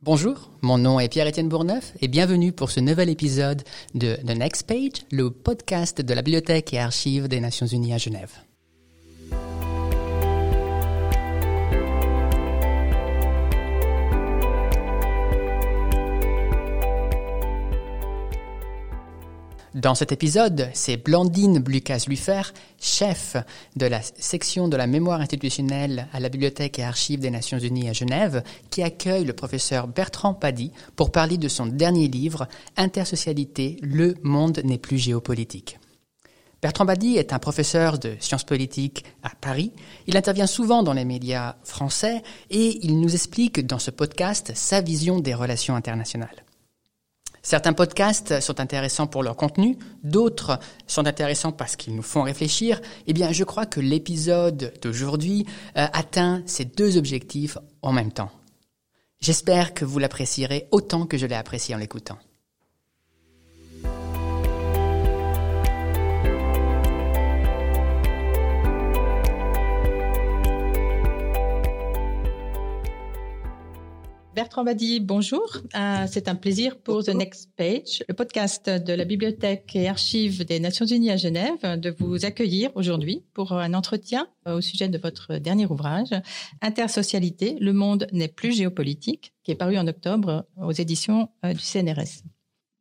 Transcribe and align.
Bonjour, 0.00 0.52
mon 0.62 0.78
nom 0.78 1.00
est 1.00 1.08
Pierre-Étienne 1.08 1.48
Bourneuf 1.48 1.92
et 2.00 2.06
bienvenue 2.06 2.52
pour 2.52 2.70
ce 2.70 2.78
nouvel 2.78 3.08
épisode 3.08 3.64
de 3.94 4.14
The 4.14 4.36
Next 4.36 4.62
Page, 4.62 5.04
le 5.10 5.28
podcast 5.28 6.00
de 6.00 6.14
la 6.14 6.22
Bibliothèque 6.22 6.72
et 6.72 6.78
Archives 6.78 7.26
des 7.26 7.40
Nations 7.40 7.66
Unies 7.66 7.94
à 7.94 7.98
Genève. 7.98 8.30
Dans 19.78 19.94
cet 19.94 20.10
épisode, 20.10 20.70
c'est 20.72 20.96
Blandine 20.96 21.60
Blucas-Lufer, 21.60 22.52
chef 22.80 23.36
de 23.76 23.86
la 23.86 24.02
section 24.02 24.66
de 24.66 24.76
la 24.76 24.88
mémoire 24.88 25.20
institutionnelle 25.20 26.08
à 26.12 26.18
la 26.18 26.28
Bibliothèque 26.28 26.80
et 26.80 26.82
Archives 26.82 27.20
des 27.20 27.30
Nations 27.30 27.60
Unies 27.60 27.88
à 27.88 27.92
Genève, 27.92 28.42
qui 28.70 28.82
accueille 28.82 29.24
le 29.24 29.34
professeur 29.34 29.86
Bertrand 29.86 30.34
Paddy 30.34 30.72
pour 30.96 31.12
parler 31.12 31.38
de 31.38 31.46
son 31.46 31.66
dernier 31.66 32.08
livre, 32.08 32.48
Intersocialité, 32.76 33.76
le 33.80 34.16
monde 34.24 34.60
n'est 34.64 34.78
plus 34.78 34.98
géopolitique. 34.98 35.78
Bertrand 36.60 36.84
Badi 36.84 37.16
est 37.16 37.32
un 37.32 37.38
professeur 37.38 38.00
de 38.00 38.16
sciences 38.18 38.42
politiques 38.42 39.04
à 39.22 39.30
Paris. 39.40 39.70
Il 40.08 40.16
intervient 40.16 40.48
souvent 40.48 40.82
dans 40.82 40.92
les 40.92 41.04
médias 41.04 41.54
français 41.62 42.24
et 42.50 42.84
il 42.84 42.98
nous 42.98 43.14
explique 43.14 43.64
dans 43.64 43.78
ce 43.78 43.92
podcast 43.92 44.50
sa 44.56 44.80
vision 44.80 45.20
des 45.20 45.34
relations 45.34 45.76
internationales. 45.76 46.44
Certains 47.42 47.72
podcasts 47.72 48.40
sont 48.40 48.60
intéressants 48.60 49.06
pour 49.06 49.22
leur 49.22 49.36
contenu, 49.36 49.78
d'autres 50.02 50.58
sont 50.86 51.06
intéressants 51.06 51.52
parce 51.52 51.76
qu'ils 51.76 51.94
nous 51.94 52.02
font 52.02 52.22
réfléchir. 52.22 52.80
Eh 53.06 53.12
bien, 53.12 53.32
je 53.32 53.44
crois 53.44 53.66
que 53.66 53.80
l'épisode 53.80 54.72
d'aujourd'hui 54.82 55.46
euh, 55.76 55.86
atteint 55.92 56.42
ces 56.46 56.64
deux 56.64 56.96
objectifs 56.96 57.58
en 57.82 57.92
même 57.92 58.12
temps. 58.12 58.30
J'espère 59.20 59.74
que 59.74 59.84
vous 59.84 59.98
l'apprécierez 59.98 60.68
autant 60.70 61.06
que 61.06 61.18
je 61.18 61.26
l'ai 61.26 61.34
apprécié 61.34 61.74
en 61.74 61.78
l'écoutant. 61.78 62.18
Bertrand 74.38 74.62
Badi, 74.62 75.00
bonjour. 75.00 75.56
Euh, 75.74 76.06
c'est 76.06 76.28
un 76.28 76.36
plaisir 76.36 76.78
pour 76.78 77.02
The 77.02 77.08
Next 77.08 77.50
Page, 77.56 78.04
le 78.08 78.14
podcast 78.14 78.70
de 78.70 78.92
la 78.92 79.04
Bibliothèque 79.04 79.74
et 79.74 79.88
Archives 79.88 80.44
des 80.44 80.60
Nations 80.60 80.86
Unies 80.86 81.10
à 81.10 81.16
Genève, 81.16 81.76
de 81.76 81.92
vous 81.98 82.24
accueillir 82.24 82.70
aujourd'hui 82.76 83.24
pour 83.34 83.52
un 83.52 83.74
entretien 83.74 84.28
au 84.46 84.60
sujet 84.60 84.86
de 84.86 84.96
votre 84.96 85.38
dernier 85.38 85.66
ouvrage, 85.66 86.10
Intersocialité, 86.62 87.56
le 87.60 87.72
monde 87.72 88.06
n'est 88.12 88.28
plus 88.28 88.52
géopolitique, 88.56 89.32
qui 89.42 89.50
est 89.50 89.56
paru 89.56 89.76
en 89.76 89.88
octobre 89.88 90.46
aux 90.56 90.70
éditions 90.70 91.30
euh, 91.44 91.52
du 91.52 91.58
CNRS. 91.58 92.22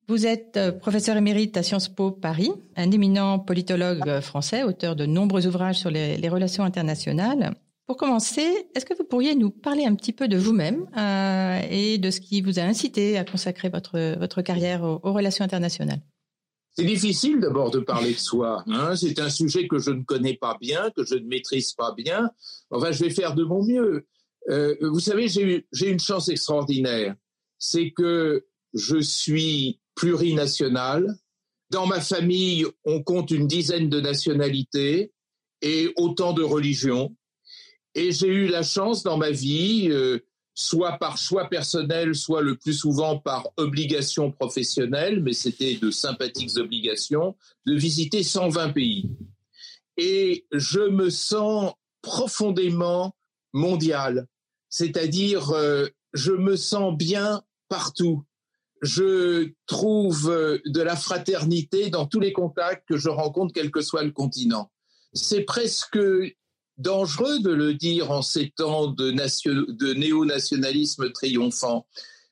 Vous 0.07 0.27
êtes 0.27 0.57
euh, 0.57 0.71
professeur 0.71 1.17
émérite 1.17 1.57
à 1.57 1.63
Sciences 1.63 1.89
Po 1.89 2.11
Paris, 2.11 2.51
un 2.75 2.91
éminent 2.91 3.39
politologue 3.39 4.19
français, 4.19 4.61
auteur 4.61 4.95
de 4.95 5.07
nombreux 5.07 5.47
ouvrages 5.47 5.79
sur 5.79 5.89
les 5.89 6.29
relations 6.29 6.65
internationales. 6.65 7.55
Pour 7.87 7.95
commencer, 7.95 8.67
est-ce 8.75 8.85
que 8.85 8.93
vous 8.93 9.05
pourriez 9.05 9.33
nous 9.33 9.49
parler 9.49 9.85
un 9.85 9.95
petit 9.95 10.11
peu 10.11 10.27
de 10.27 10.37
vous-même 10.37 10.89
euh, 10.97 11.61
et 11.71 11.97
de 11.97 12.11
ce 12.11 12.19
qui 12.19 12.41
vous 12.41 12.59
a 12.59 12.63
incité 12.63 13.17
à 13.17 13.23
consacrer 13.23 13.69
votre, 13.69 14.19
votre 14.19 14.41
carrière 14.41 14.83
aux, 14.83 15.13
relations 15.13 15.45
internationales? 15.45 16.01
C'est 16.73 16.83
difficile 16.83 17.39
d'abord 17.39 17.71
de 17.71 17.79
parler 17.79 18.13
de 18.13 18.19
soi. 18.19 18.65
Hein. 18.67 18.97
C'est 18.97 19.19
un 19.19 19.29
sujet 19.29 19.69
que 19.69 19.79
je 19.79 19.91
ne 19.91 20.03
connais 20.03 20.35
pas 20.35 20.57
bien, 20.59 20.91
que 20.97 21.05
je 21.05 21.15
ne 21.15 21.25
maîtrise 21.25 21.71
pas 21.73 21.93
bien. 21.93 22.29
Enfin, 22.71 22.91
je 22.91 23.05
vais 23.05 23.09
faire 23.09 23.35
de 23.35 23.45
mon 23.45 23.65
mieux. 23.65 24.05
Euh, 24.49 24.75
vous 24.81 24.99
savez, 24.99 25.29
j'ai 25.29 25.89
une 25.89 25.99
chance 25.99 26.27
extraordinaire. 26.27 27.15
C'est 27.57 27.91
que 27.91 28.45
je 28.73 28.99
suis 28.99 29.79
plurinational. 29.95 31.17
Dans 31.69 31.87
ma 31.87 32.01
famille, 32.01 32.65
on 32.83 33.01
compte 33.01 33.31
une 33.31 33.47
dizaine 33.47 33.89
de 33.89 34.01
nationalités 34.01 35.13
et 35.61 35.93
autant 35.95 36.33
de 36.33 36.43
religions. 36.43 37.15
Et 37.97 38.11
j'ai 38.11 38.27
eu 38.27 38.45
la 38.45 38.61
chance 38.61 39.01
dans 39.01 39.17
ma 39.17 39.31
vie, 39.31 39.87
euh, 39.89 40.19
soit 40.53 40.99
par 40.99 41.17
choix 41.17 41.49
personnel, 41.49 42.13
soit 42.13 42.43
le 42.43 42.55
plus 42.55 42.73
souvent 42.73 43.17
par 43.17 43.49
obligation 43.57 44.31
professionnelle, 44.31 45.23
mais 45.23 45.33
c'était 45.33 45.77
de 45.77 45.89
sympathiques 45.89 46.57
obligations, 46.57 47.35
de 47.65 47.73
visiter 47.73 48.21
120 48.21 48.69
pays. 48.69 49.09
Et 49.97 50.45
je 50.51 50.81
me 50.81 51.09
sens 51.09 51.73
profondément 52.03 53.15
mondial, 53.51 54.27
c'est-à-dire 54.69 55.49
euh, 55.49 55.87
je 56.13 56.33
me 56.33 56.55
sens 56.55 56.95
bien 56.95 57.41
partout. 57.67 58.23
Je 58.83 59.53
trouve 59.65 60.29
euh, 60.29 60.59
de 60.67 60.81
la 60.81 60.95
fraternité 60.95 61.89
dans 61.89 62.05
tous 62.05 62.19
les 62.19 62.31
contacts 62.31 62.87
que 62.87 62.97
je 62.97 63.09
rencontre, 63.09 63.53
quel 63.55 63.71
que 63.71 63.81
soit 63.81 64.03
le 64.03 64.11
continent. 64.11 64.71
C'est 65.13 65.45
presque 65.45 65.97
dangereux 66.77 67.39
de 67.39 67.51
le 67.51 67.73
dire 67.73 68.11
en 68.11 68.21
ces 68.21 68.49
temps 68.51 68.87
de, 68.87 69.93
néo-nationalisme 69.93 71.11
triomphant. 71.11 71.87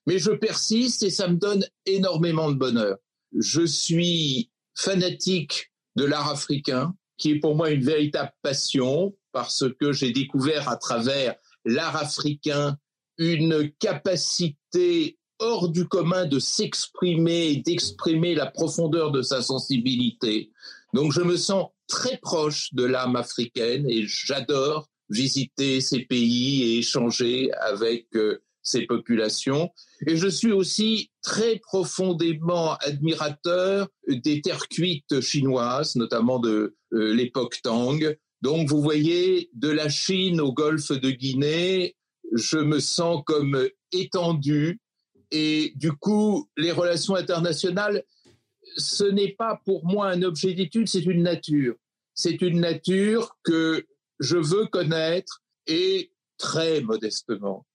Mais 0.07 0.19
je 0.19 0.31
persiste 0.31 1.03
et 1.03 1.09
ça 1.09 1.27
me 1.27 1.37
donne 1.37 1.65
énormément 1.85 2.51
de 2.51 2.57
bonheur. 2.57 2.97
Je 3.37 3.65
suis 3.65 4.51
fanatique 4.75 5.71
de 5.95 6.05
l'art 6.05 6.29
africain, 6.29 6.93
qui 7.17 7.31
est 7.31 7.39
pour 7.39 7.55
moi 7.55 7.71
une 7.71 7.83
véritable 7.83 8.33
passion, 8.41 9.15
parce 9.31 9.65
que 9.79 9.91
j'ai 9.91 10.11
découvert 10.11 10.69
à 10.69 10.77
travers 10.77 11.35
l'art 11.65 11.95
africain 11.95 12.77
une 13.17 13.71
capacité 13.79 15.17
hors 15.39 15.69
du 15.69 15.87
commun 15.87 16.25
de 16.25 16.39
s'exprimer 16.39 17.57
d'exprimer 17.57 18.35
la 18.35 18.45
profondeur 18.45 19.11
de 19.11 19.21
sa 19.21 19.41
sensibilité. 19.41 20.51
Donc 20.93 21.11
je 21.11 21.21
me 21.21 21.35
sens 21.35 21.69
très 21.87 22.17
proche 22.17 22.73
de 22.73 22.83
l'âme 22.83 23.15
africaine 23.15 23.89
et 23.89 24.05
j'adore 24.07 24.89
visiter 25.09 25.81
ces 25.81 25.99
pays 25.99 26.63
et 26.63 26.79
échanger 26.79 27.51
avec 27.53 28.07
euh, 28.15 28.41
ces 28.63 28.85
populations. 28.85 29.71
Et 30.07 30.17
je 30.17 30.27
suis 30.27 30.51
aussi 30.51 31.11
très 31.21 31.59
profondément 31.59 32.75
admirateur 32.77 33.87
des 34.07 34.41
terres 34.41 34.67
cuites 34.67 35.21
chinoises, 35.21 35.95
notamment 35.95 36.39
de 36.39 36.75
euh, 36.93 37.13
l'époque 37.13 37.59
Tang. 37.61 37.99
Donc 38.41 38.67
vous 38.67 38.81
voyez, 38.81 39.49
de 39.53 39.69
la 39.69 39.87
Chine 39.87 40.41
au 40.41 40.51
golfe 40.51 40.91
de 40.91 41.11
Guinée, 41.11 41.95
je 42.33 42.57
me 42.57 42.79
sens 42.79 43.21
comme 43.25 43.67
étendu. 43.91 44.79
Et 45.31 45.73
du 45.75 45.91
coup, 45.91 46.49
les 46.57 46.71
relations 46.71 47.15
internationales, 47.15 48.03
ce 48.75 49.03
n'est 49.05 49.33
pas 49.33 49.61
pour 49.65 49.85
moi 49.85 50.09
un 50.09 50.21
objet 50.21 50.53
d'étude, 50.53 50.87
c'est 50.87 51.05
une 51.05 51.23
nature. 51.23 51.75
C'est 52.13 52.41
une 52.41 52.59
nature 52.59 53.37
que 53.43 53.85
je 54.19 54.37
veux 54.37 54.65
connaître 54.67 55.41
et 55.67 56.11
très 56.37 56.81
modestement 56.81 57.65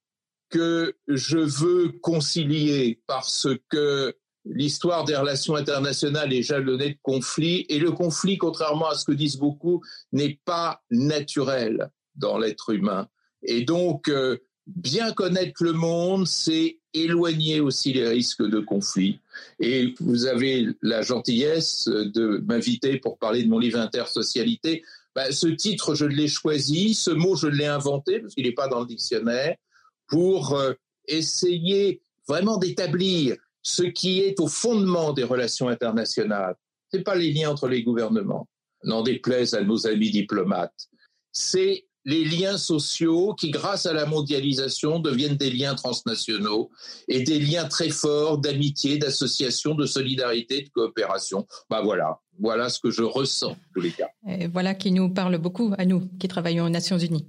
que 0.50 0.96
je 1.06 1.38
veux 1.38 1.92
concilier 2.02 3.00
parce 3.06 3.48
que 3.68 4.16
l'histoire 4.44 5.04
des 5.04 5.16
relations 5.16 5.54
internationales 5.54 6.32
est 6.32 6.42
jalonnée 6.42 6.90
de 6.90 6.98
conflits 7.02 7.66
et 7.68 7.78
le 7.78 7.92
conflit, 7.92 8.36
contrairement 8.36 8.88
à 8.88 8.96
ce 8.96 9.04
que 9.04 9.12
disent 9.12 9.38
beaucoup, 9.38 9.82
n'est 10.12 10.40
pas 10.44 10.82
naturel 10.90 11.90
dans 12.16 12.36
l'être 12.36 12.70
humain. 12.70 13.08
Et 13.42 13.62
donc, 13.62 14.08
euh, 14.08 14.38
bien 14.66 15.12
connaître 15.12 15.62
le 15.62 15.72
monde, 15.72 16.26
c'est 16.26 16.79
éloigner 16.94 17.60
aussi 17.60 17.92
les 17.92 18.08
risques 18.08 18.42
de 18.42 18.60
conflit. 18.60 19.20
Et 19.58 19.94
vous 20.00 20.26
avez 20.26 20.68
la 20.82 21.02
gentillesse 21.02 21.86
de 21.88 22.42
m'inviter 22.46 22.98
pour 22.98 23.18
parler 23.18 23.42
de 23.44 23.48
mon 23.48 23.58
livre 23.58 23.78
Intersocialité. 23.78 24.82
Ben, 25.14 25.32
ce 25.32 25.48
titre, 25.48 25.94
je 25.94 26.04
l'ai 26.04 26.28
choisi, 26.28 26.94
ce 26.94 27.10
mot, 27.10 27.36
je 27.36 27.48
l'ai 27.48 27.66
inventé, 27.66 28.20
parce 28.20 28.34
qu'il 28.34 28.44
n'est 28.44 28.52
pas 28.52 28.68
dans 28.68 28.80
le 28.80 28.86
dictionnaire, 28.86 29.56
pour 30.08 30.54
euh, 30.54 30.72
essayer 31.06 32.02
vraiment 32.28 32.58
d'établir 32.58 33.36
ce 33.62 33.82
qui 33.82 34.20
est 34.20 34.40
au 34.40 34.46
fondement 34.46 35.12
des 35.12 35.24
relations 35.24 35.68
internationales. 35.68 36.54
Ce 36.90 36.96
n'est 36.96 37.02
pas 37.02 37.14
les 37.14 37.32
liens 37.32 37.50
entre 37.50 37.68
les 37.68 37.82
gouvernements, 37.82 38.48
n'en 38.84 39.02
déplaise 39.02 39.54
à 39.54 39.62
nos 39.62 39.86
amis 39.86 40.10
diplomates. 40.10 40.88
C'est 41.32 41.86
les 42.04 42.24
liens 42.24 42.56
sociaux 42.56 43.34
qui, 43.34 43.50
grâce 43.50 43.86
à 43.86 43.92
la 43.92 44.06
mondialisation, 44.06 44.98
deviennent 44.98 45.36
des 45.36 45.50
liens 45.50 45.74
transnationaux 45.74 46.70
et 47.08 47.22
des 47.22 47.38
liens 47.38 47.66
très 47.66 47.90
forts 47.90 48.38
d'amitié, 48.38 48.98
d'association, 48.98 49.74
de 49.74 49.86
solidarité, 49.86 50.62
de 50.62 50.68
coopération. 50.70 51.46
Ben 51.68 51.82
voilà, 51.82 52.68
ce 52.68 52.80
que 52.80 52.90
je 52.90 53.02
ressens 53.02 53.50
en 53.50 53.56
tous 53.74 53.80
les 53.80 53.90
cas. 53.90 54.08
Voilà 54.52 54.74
qui 54.74 54.92
nous 54.92 55.10
parle 55.10 55.38
beaucoup 55.38 55.72
à 55.76 55.84
nous 55.84 56.08
qui 56.18 56.28
travaillons 56.28 56.64
aux 56.64 56.70
Nations 56.70 56.98
Unies. 56.98 57.26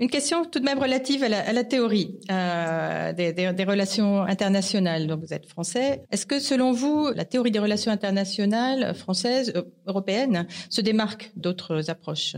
Une 0.00 0.08
question 0.08 0.44
tout 0.44 0.60
de 0.60 0.64
même 0.64 0.78
relative 0.78 1.24
à 1.24 1.28
la, 1.28 1.64
théorie 1.64 2.20
euh, 2.30 3.12
des, 3.12 3.64
relations 3.64 4.22
internationales. 4.22 5.08
Donc 5.08 5.20
vous 5.22 5.34
êtes 5.34 5.46
français. 5.46 6.04
Est-ce 6.12 6.24
que 6.24 6.38
selon 6.38 6.70
vous, 6.70 7.10
la 7.16 7.24
théorie 7.24 7.50
des 7.50 7.58
relations 7.58 7.90
internationales 7.90 8.94
françaises, 8.94 9.52
euh, 9.56 9.62
européennes, 9.88 10.46
se 10.70 10.80
démarque 10.82 11.32
d'autres 11.34 11.90
approches? 11.90 12.36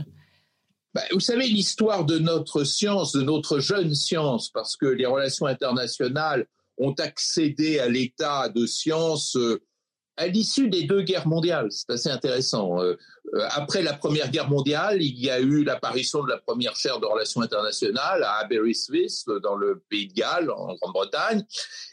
Bah, 0.95 1.03
vous 1.13 1.21
savez, 1.21 1.47
l'histoire 1.47 2.05
de 2.05 2.19
notre 2.19 2.65
science, 2.65 3.13
de 3.13 3.23
notre 3.23 3.61
jeune 3.61 3.95
science, 3.95 4.51
parce 4.51 4.77
que 4.77 4.87
les 4.87 5.07
relations 5.07 5.47
internationales 5.47 6.47
ont 6.79 6.95
accédé 6.95 7.79
à 7.79 7.89
l'état 7.89 8.49
de 8.49 8.67
science 8.67 9.37
à 10.21 10.27
l'issue 10.27 10.69
des 10.69 10.83
deux 10.83 11.01
guerres 11.01 11.27
mondiales. 11.27 11.69
C'est 11.71 11.91
assez 11.91 12.11
intéressant. 12.11 12.79
après 13.51 13.83
la 13.83 13.95
Première 13.95 14.31
Guerre 14.31 14.51
mondiale, 14.51 15.01
il 15.01 15.19
y 15.19 15.31
a 15.31 15.41
eu 15.41 15.65
l'apparition 15.65 16.23
de 16.23 16.29
la 16.29 16.37
première 16.37 16.77
chaire 16.77 17.01
de 17.01 17.07
relations 17.07 17.41
internationales 17.41 18.23
à 18.23 18.39
Aberystwyth, 18.41 19.25
dans 19.43 19.57
le 19.57 19.83
Pays 19.89 20.09
de 20.09 20.13
Galles, 20.13 20.51
en 20.51 20.75
Grande-Bretagne. 20.75 21.43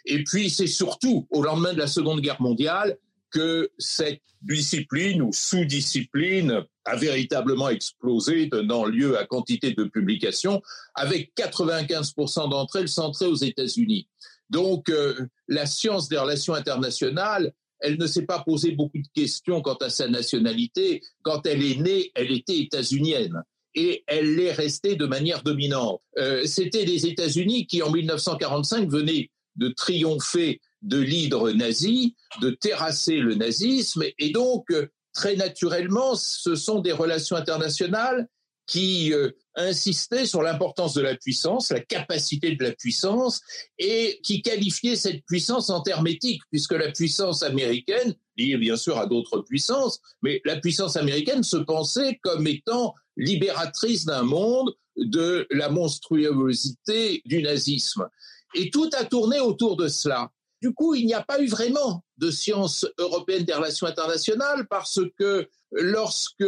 Et 0.06 0.24
puis, 0.26 0.50
c'est 0.50 0.68
surtout 0.68 1.26
au 1.30 1.42
lendemain 1.42 1.74
de 1.74 1.80
la 1.80 1.88
Seconde 1.88 2.20
Guerre 2.20 2.42
mondiale 2.42 2.98
que 3.32 3.70
cette 3.78 4.22
discipline 4.42 5.22
ou 5.22 5.32
sous-discipline 5.32 6.64
a 6.88 6.96
véritablement 6.96 7.70
explosé, 7.70 8.48
donnant 8.48 8.86
lieu 8.86 9.18
à 9.18 9.26
quantité 9.26 9.74
de 9.74 9.84
publications, 9.84 10.62
avec 10.96 11.34
95% 11.36 12.50
d'entre 12.50 12.78
elles 12.78 12.90
centrées 12.90 13.28
aux 13.28 13.36
États-Unis. 13.36 14.08
Donc, 14.50 14.90
euh, 14.90 15.28
la 15.48 15.66
science 15.66 16.08
des 16.08 16.18
relations 16.18 16.54
internationales, 16.54 17.54
elle 17.80 17.98
ne 17.98 18.08
s'est 18.08 18.26
pas 18.26 18.40
posé 18.40 18.72
beaucoup 18.72 18.98
de 18.98 19.08
questions 19.14 19.62
quant 19.62 19.76
à 19.76 19.90
sa 19.90 20.08
nationalité. 20.08 21.02
Quand 21.22 21.46
elle 21.46 21.64
est 21.64 21.80
née, 21.80 22.12
elle 22.16 22.32
était 22.32 22.58
états-unienne 22.58 23.44
et 23.76 24.04
elle 24.08 24.36
l'est 24.36 24.54
restée 24.54 24.96
de 24.96 25.06
manière 25.06 25.44
dominante. 25.44 26.02
Euh, 26.18 26.46
C'était 26.46 26.86
les 26.86 27.06
États-Unis 27.06 27.68
qui, 27.68 27.84
en 27.84 27.92
1945, 27.92 28.90
venaient 28.90 29.30
de 29.58 29.68
triompher 29.70 30.62
de 30.82 31.00
l'hydre 31.00 31.52
nazi, 31.52 32.16
de 32.42 32.52
terrasser 32.52 33.18
le 33.18 33.36
nazisme, 33.36 34.04
et 34.18 34.30
donc 34.30 34.72
euh, 34.72 34.88
très 35.18 35.36
naturellement, 35.36 36.16
ce 36.16 36.56
sont 36.56 36.80
des 36.80 36.92
relations 36.92 37.36
internationales 37.36 38.28
qui 38.68 39.14
euh, 39.14 39.32
insistaient 39.56 40.28
sur 40.28 40.44
l'importance 40.44 40.94
de 40.94 41.02
la 41.02 41.16
puissance, 41.16 41.72
la 41.72 41.80
capacité 41.80 42.56
de 42.56 42.64
la 42.64 42.74
puissance, 42.74 43.42
et 43.80 44.20
qui 44.22 44.44
qualifiaient 44.44 44.96
cette 44.96 45.26
puissance 45.26 45.72
en 45.72 45.82
termes 45.82 46.06
éthiques, 46.06 46.44
puisque 46.52 46.74
la 46.74 46.92
puissance 46.92 47.42
américaine, 47.42 48.14
liée 48.36 48.58
bien 48.58 48.78
sûr 48.78 49.00
à 49.00 49.08
d'autres 49.08 49.40
puissances, 49.40 50.00
mais 50.22 50.40
la 50.46 50.58
puissance 50.58 50.98
américaine 50.98 51.44
se 51.44 51.58
pensait 51.58 52.20
comme 52.22 52.46
étant 52.46 52.94
libératrice 53.16 54.06
d'un 54.06 54.24
monde 54.24 54.76
de 54.98 55.48
la 55.50 55.70
monstruosité 55.70 57.24
du 57.26 57.42
nazisme. 57.42 58.08
Et 58.54 58.70
tout 58.70 58.90
a 58.94 59.06
tourné 59.06 59.40
autour 59.40 59.78
de 59.78 59.88
cela. 59.88 60.30
Du 60.62 60.74
coup, 60.74 60.96
il 60.96 61.06
n'y 61.06 61.14
a 61.14 61.24
pas 61.24 61.40
eu 61.40 61.48
vraiment 61.48 62.04
de 62.18 62.32
science 62.32 62.86
européenne 62.98 63.44
des 63.44 63.54
relations 63.54 63.86
internationales 63.86 64.66
parce 64.70 65.00
que 65.20 65.48
lorsque 65.72 66.46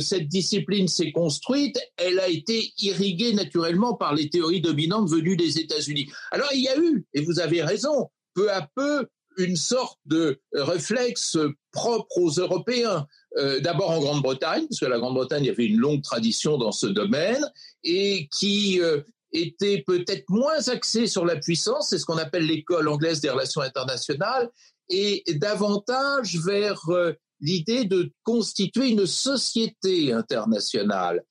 cette 0.00 0.28
discipline 0.28 0.88
s'est 0.88 1.12
construite, 1.12 1.78
elle 1.96 2.20
a 2.20 2.28
été 2.28 2.72
irriguée 2.78 3.34
naturellement 3.34 3.94
par 3.94 4.14
les 4.14 4.30
théories 4.30 4.62
dominantes 4.62 5.10
venues 5.10 5.36
des 5.36 5.58
États-Unis. 5.58 6.10
Alors 6.30 6.48
il 6.54 6.62
y 6.62 6.68
a 6.68 6.78
eu, 6.78 7.04
et 7.12 7.20
vous 7.22 7.38
avez 7.38 7.62
raison, 7.62 8.08
peu 8.34 8.50
à 8.50 8.68
peu 8.74 9.06
une 9.36 9.56
sorte 9.56 9.98
de 10.06 10.40
réflexe 10.52 11.36
propre 11.72 12.18
aux 12.18 12.30
Européens. 12.30 13.06
Euh, 13.36 13.60
d'abord 13.60 13.90
en 13.90 14.00
Grande-Bretagne, 14.00 14.66
parce 14.68 14.80
que 14.80 14.86
la 14.86 14.98
Grande-Bretagne 14.98 15.48
avait 15.48 15.66
une 15.66 15.78
longue 15.78 16.02
tradition 16.02 16.58
dans 16.58 16.72
ce 16.72 16.86
domaine, 16.86 17.44
et 17.84 18.28
qui 18.36 18.80
euh, 18.80 19.02
était 19.32 19.82
peut-être 19.86 20.24
moins 20.28 20.68
axé 20.68 21.06
sur 21.06 21.24
la 21.24 21.36
puissance, 21.36 21.90
c'est 21.90 21.98
ce 21.98 22.04
qu'on 22.04 22.18
appelle 22.18 22.46
l'école 22.46 22.88
anglaise 22.88 23.20
des 23.20 23.30
relations 23.30 23.60
internationales, 23.60 24.50
et 24.88 25.22
davantage 25.36 26.36
vers 26.44 26.80
euh, 26.88 27.12
l'idée 27.40 27.84
de 27.84 28.12
constituer 28.24 28.88
une 28.88 29.06
société 29.06 30.12
internationale. 30.12 31.22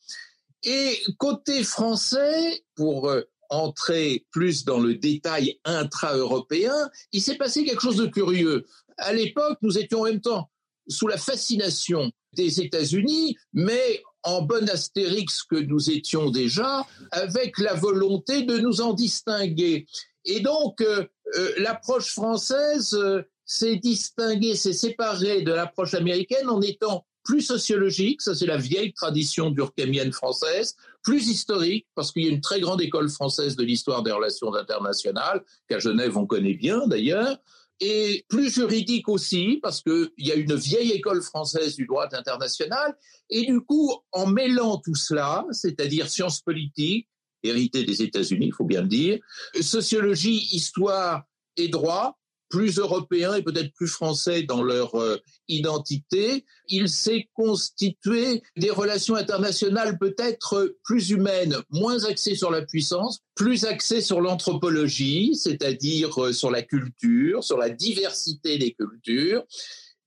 Et 0.64 0.98
côté 1.18 1.64
français, 1.64 2.64
pour 2.76 3.10
euh, 3.10 3.22
entrer 3.50 4.26
plus 4.32 4.64
dans 4.64 4.80
le 4.80 4.96
détail 4.96 5.60
intra-européen, 5.66 6.90
il 7.12 7.22
s'est 7.22 7.38
passé 7.38 7.66
quelque 7.66 7.82
chose 7.82 7.98
de 7.98 8.08
curieux. 8.08 8.66
À 8.98 9.14
l'époque, 9.14 9.58
nous 9.62 9.78
étions 9.78 10.02
en 10.02 10.06
même 10.06 10.22
temps 10.22 10.50
sous 10.88 11.08
la 11.08 11.18
fascination 11.18 12.12
des 12.34 12.62
États-Unis, 12.62 13.38
mais 13.54 14.02
en 14.24 14.42
bon 14.42 14.70
astérix 14.70 15.44
que 15.44 15.56
nous 15.56 15.90
étions 15.90 16.30
déjà, 16.30 16.86
avec 17.12 17.58
la 17.58 17.74
volonté 17.74 18.44
de 18.44 18.58
nous 18.58 18.82
en 18.82 18.94
distinguer. 18.94 19.86
Et 20.26 20.42
donc, 20.42 20.82
euh, 20.82 21.06
euh, 21.38 21.54
l'approche 21.58 22.12
française 22.12 22.94
euh, 22.94 23.24
s'est 23.46 23.78
distinguée, 23.78 24.56
s'est 24.56 24.74
séparée 24.74 25.42
de 25.42 25.52
l'approche 25.52 25.94
américaine 25.94 26.50
en 26.50 26.62
étant 26.62 27.06
plus 27.24 27.42
sociologique, 27.42 28.22
ça 28.22 28.34
c'est 28.34 28.46
la 28.46 28.58
vieille 28.58 28.94
tradition 28.94 29.52
durkheimienne 29.52 30.12
française, 30.12 30.76
plus 31.04 31.28
historique, 31.28 31.86
parce 31.94 32.12
qu'il 32.12 32.24
y 32.24 32.28
a 32.28 32.32
une 32.32 32.42
très 32.42 32.60
grande 32.60 32.82
école 32.82 33.10
française 33.10 33.56
de 33.56 33.64
l'histoire 33.64 34.04
des 34.04 34.12
relations 34.12 34.54
internationales, 34.56 35.44
qu'à 35.68 35.80
Genève 35.80 36.18
on 36.18 36.26
connaît 36.26 36.56
bien 36.56 36.88
d'ailleurs, 36.88 37.38
et 37.80 38.26
plus 38.28 38.54
juridique 38.54 39.08
aussi, 39.08 39.60
parce 39.62 39.82
qu'il 39.82 40.10
y 40.18 40.32
a 40.32 40.36
une 40.36 40.56
vieille 40.56 40.92
école 40.92 41.22
française 41.22 41.76
du 41.76 41.86
droit 41.86 42.08
international, 42.12 42.98
et 43.30 43.46
du 43.46 43.62
coup, 43.62 43.94
en 44.12 44.28
mêlant 44.28 44.78
tout 44.78 44.96
cela, 44.96 45.46
c'est-à-dire 45.52 46.10
sciences 46.10 46.42
politiques, 46.42 47.08
hérité 47.42 47.86
des 47.86 48.02
États-Unis, 48.02 48.48
il 48.48 48.54
faut 48.54 48.66
bien 48.66 48.82
le 48.82 48.90
dire, 48.90 49.20
sociologie, 49.62 50.50
histoire 50.52 51.24
et 51.56 51.70
droit, 51.70 52.19
plus 52.50 52.80
européens 52.80 53.36
et 53.36 53.44
peut-être 53.44 53.72
plus 53.74 53.88
français 53.88 54.44
dans 54.44 54.64
leur 54.64 54.96
euh, 54.96 55.18
identité. 55.48 56.46
Il 56.68 56.90
s'est 56.90 57.30
constitué 57.34 58.42
des 58.58 58.72
relations 58.72 59.16
internationales 59.16 59.98
peut-être 59.98 60.76
plus 60.84 61.12
humaines, 61.12 61.58
moins 61.70 62.04
axées 62.06 62.36
sur 62.36 62.52
la 62.52 62.64
puissance, 62.64 63.20
plus 63.36 63.66
axées 63.66 64.02
sur 64.02 64.20
l'anthropologie, 64.20 65.36
c'est-à-dire 65.36 66.22
euh, 66.22 66.34
sur 66.34 66.52
la 66.52 66.64
culture, 66.64 67.44
sur 67.44 67.58
la 67.58 67.70
diversité 67.70 68.58
des 68.58 68.74
cultures. 68.74 69.44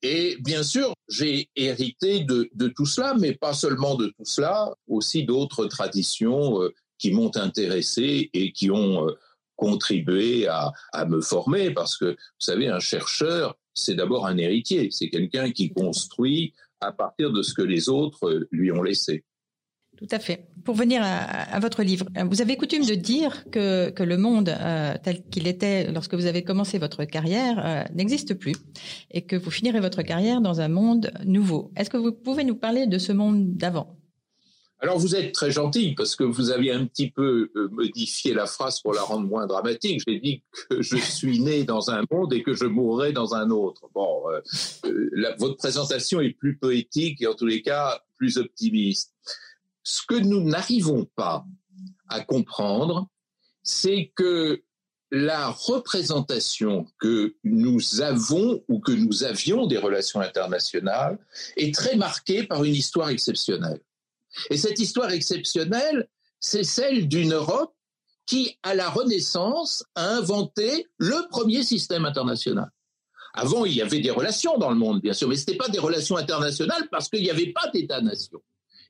Et 0.03 0.37
bien 0.41 0.65
sûr, 0.65 0.93
j'ai 1.09 1.49
hérité 1.55 2.25
de, 2.25 2.69
tout 2.75 2.87
cela, 2.87 3.15
mais 3.19 3.35
pas 3.35 3.55
seulement 3.55 3.95
de 3.95 4.07
tout 4.07 4.25
cela, 4.25 4.75
aussi 4.89 5.25
d'autres 5.25 5.67
traditions 5.67 6.61
euh, 6.61 6.75
qui 6.99 7.13
m'ont 7.13 7.37
intéressé 7.37 8.31
et 8.33 8.53
qui 8.53 8.71
ont 8.71 9.09
contribué 9.57 10.47
à, 10.49 10.73
me 11.07 11.21
former 11.21 11.71
parce 11.71 11.97
que, 11.97 12.07
vous 12.07 12.17
savez, 12.39 12.69
un 12.69 12.81
chercheur, 12.81 13.57
c'est 13.75 13.95
d'abord 13.95 14.27
un 14.27 14.37
héritier, 14.37 14.89
c'est 14.91 15.09
quelqu'un 15.09 15.51
qui 15.51 15.73
construit 15.73 16.53
à 16.81 16.93
partir 16.93 17.33
de 17.33 17.43
ce 17.43 17.55
que 17.55 17.63
les 17.63 17.89
autres 17.89 18.47
lui 18.51 18.73
ont 18.73 18.83
laissé. 18.83 19.25
Tout 19.97 20.09
à 20.11 20.19
fait. 20.19 20.49
Pour 20.65 20.75
venir 20.75 21.01
à, 21.05 21.61
votre 21.61 21.83
livre, 21.83 22.07
vous 22.29 22.41
avez 22.41 22.57
coutume 22.57 22.85
de 22.85 22.95
dire 22.95 23.45
que, 23.51 23.91
que 23.91 24.03
le 24.03 24.17
monde 24.17 24.49
euh, 24.49 24.95
tel 25.03 25.23
qu'il 25.25 25.47
était 25.47 25.93
lorsque 25.93 26.15
vous 26.15 26.27
avez 26.27 26.43
commencé 26.43 26.79
votre 26.79 27.05
carrière 27.05 27.65
euh, 27.65 27.85
n'existe 27.95 28.35
plus 28.35 28.55
et 29.11 29.23
que 29.23 29.37
vous 29.37 29.51
finirez 29.51 29.81
votre 29.81 30.03
carrière 30.03 30.41
dans 30.41 30.61
un 30.61 30.69
monde 30.69 31.13
nouveau. 31.25 31.71
Est-ce 31.77 31.91
que 31.91 31.99
vous 31.99 32.11
pouvez 32.11 32.43
nous 32.43 32.57
parler 32.57 32.87
de 32.87 32.99
ce 32.99 33.13
monde 33.13 33.55
d'avant? 33.55 33.97
Alors 34.83 34.99
vous 34.99 35.15
êtes 35.15 35.33
très 35.33 35.53
gentil 35.53 35.95
parce 35.95 36.17
que 36.17 36.25
vous 36.25 36.51
avez 36.51 36.73
un 36.73 36.85
petit 36.87 37.09
peu 37.09 37.53
euh, 37.55 37.69
modifié 37.71 38.35
la 38.35 38.47
phrase 38.47 38.81
pour 38.81 38.93
la 38.93 39.03
rendre 39.03 39.29
moins 39.29 39.47
dramatique. 39.47 40.03
J'ai 40.07 40.19
dit 40.19 40.43
que 40.69 40.83
je 40.83 40.97
suis 40.97 41.39
né 41.39 41.63
dans 41.63 41.91
un 41.91 42.03
monde 42.11 42.33
et 42.33 42.43
que 42.43 42.53
je 42.53 42.65
mourrai 42.65 43.13
dans 43.13 43.37
un 43.37 43.51
autre. 43.51 43.89
Bon, 43.95 44.29
euh, 44.29 44.41
euh, 44.87 45.35
votre 45.39 45.57
présentation 45.57 46.21
est 46.21 46.31
plus 46.31 46.59
poétique 46.59 47.23
et 47.23 47.29
en 47.29 47.35
tous 47.35 47.47
les 47.47 47.63
cas 47.63 48.03
plus 48.17 48.39
optimiste. 48.39 49.15
Ce 49.85 50.03
que 50.05 50.17
nous 50.17 50.43
n'arrivons 50.43 51.09
pas 51.15 51.45
à 52.09 52.21
comprendre, 52.21 53.07
c'est 53.63 54.13
que 54.17 54.65
la 55.13 55.49
représentation 55.49 56.87
que 56.99 57.37
nous 57.45 58.01
avons 58.01 58.65
ou 58.67 58.81
que 58.81 58.93
nous 58.93 59.23
avions 59.23 59.67
des 59.67 59.79
relations 59.79 60.21
internationales 60.21 61.19
est 61.57 61.73
très 61.73 61.95
marquée 61.95 62.43
par 62.43 62.65
une 62.65 62.75
histoire 62.75 63.11
exceptionnelle. 63.11 63.81
Et 64.51 64.57
cette 64.57 64.79
histoire 64.79 65.11
exceptionnelle, 65.11 66.09
c'est 66.41 66.65
celle 66.65 67.09
d'une 67.09 67.33
Europe 67.33 67.75
qui, 68.27 68.57
à 68.63 68.75
la 68.75 68.89
Renaissance, 68.89 69.85
a 69.95 70.09
inventé 70.09 70.87
le 70.99 71.29
premier 71.31 71.63
système 71.63 72.05
international. 72.05 72.71
Avant, 73.35 73.65
il 73.65 73.73
y 73.73 73.83
avait 73.83 74.01
des 74.01 74.11
relations 74.11 74.59
dans 74.59 74.71
le 74.71 74.77
monde, 74.77 75.01
bien 75.01 75.15
sûr, 75.15 75.29
mais 75.29 75.37
ce 75.37 75.43
n'était 75.43 75.57
pas 75.57 75.69
des 75.69 75.79
relations 75.79 76.17
internationales 76.17 76.89
parce 76.91 77.09
qu'il 77.09 77.23
n'y 77.23 77.31
avait 77.31 77.53
pas 77.53 77.69
d'État-nation. 77.73 78.43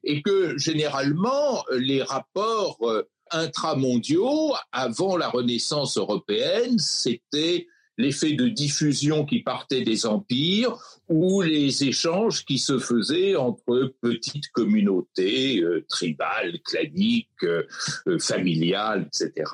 Et 0.05 0.21
que, 0.21 0.59
généralement, 0.59 1.65
les 1.71 2.03
rapports 2.03 2.79
euh, 2.83 3.09
intramondiaux, 3.31 4.55
avant 4.73 5.17
la 5.17 5.29
Renaissance 5.29 5.97
européenne, 5.97 6.79
c'était 6.79 7.69
l'effet 8.03 8.33
de 8.33 8.49
diffusion 8.49 9.25
qui 9.25 9.43
partait 9.43 9.83
des 9.83 10.07
empires 10.07 10.77
ou 11.09 11.41
les 11.41 11.85
échanges 11.85 12.45
qui 12.45 12.59
se 12.59 12.79
faisaient 12.79 13.37
entre 13.37 13.95
petites 14.01 14.49
communautés 14.49 15.61
euh, 15.61 15.85
tribales, 15.89 16.59
claniques, 16.65 17.29
euh, 17.45 17.63
euh, 18.09 18.19
familiales, 18.19 19.07
etc. 19.07 19.51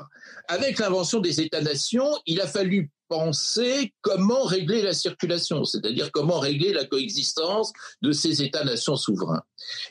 Avec 0.49 0.79
l'invention 0.79 1.21
des 1.21 1.41
États-nations, 1.41 2.11
il 2.27 2.41
a 2.41 2.47
fallu 2.47 2.91
penser 3.09 3.95
comment 4.01 4.45
régler 4.45 4.83
la 4.83 4.93
circulation, 4.93 5.65
c'est-à-dire 5.65 6.11
comment 6.13 6.39
régler 6.39 6.73
la 6.73 6.85
coexistence 6.85 7.73
de 8.03 8.13
ces 8.13 8.43
États-nations 8.43 8.97
souverains. 8.97 9.43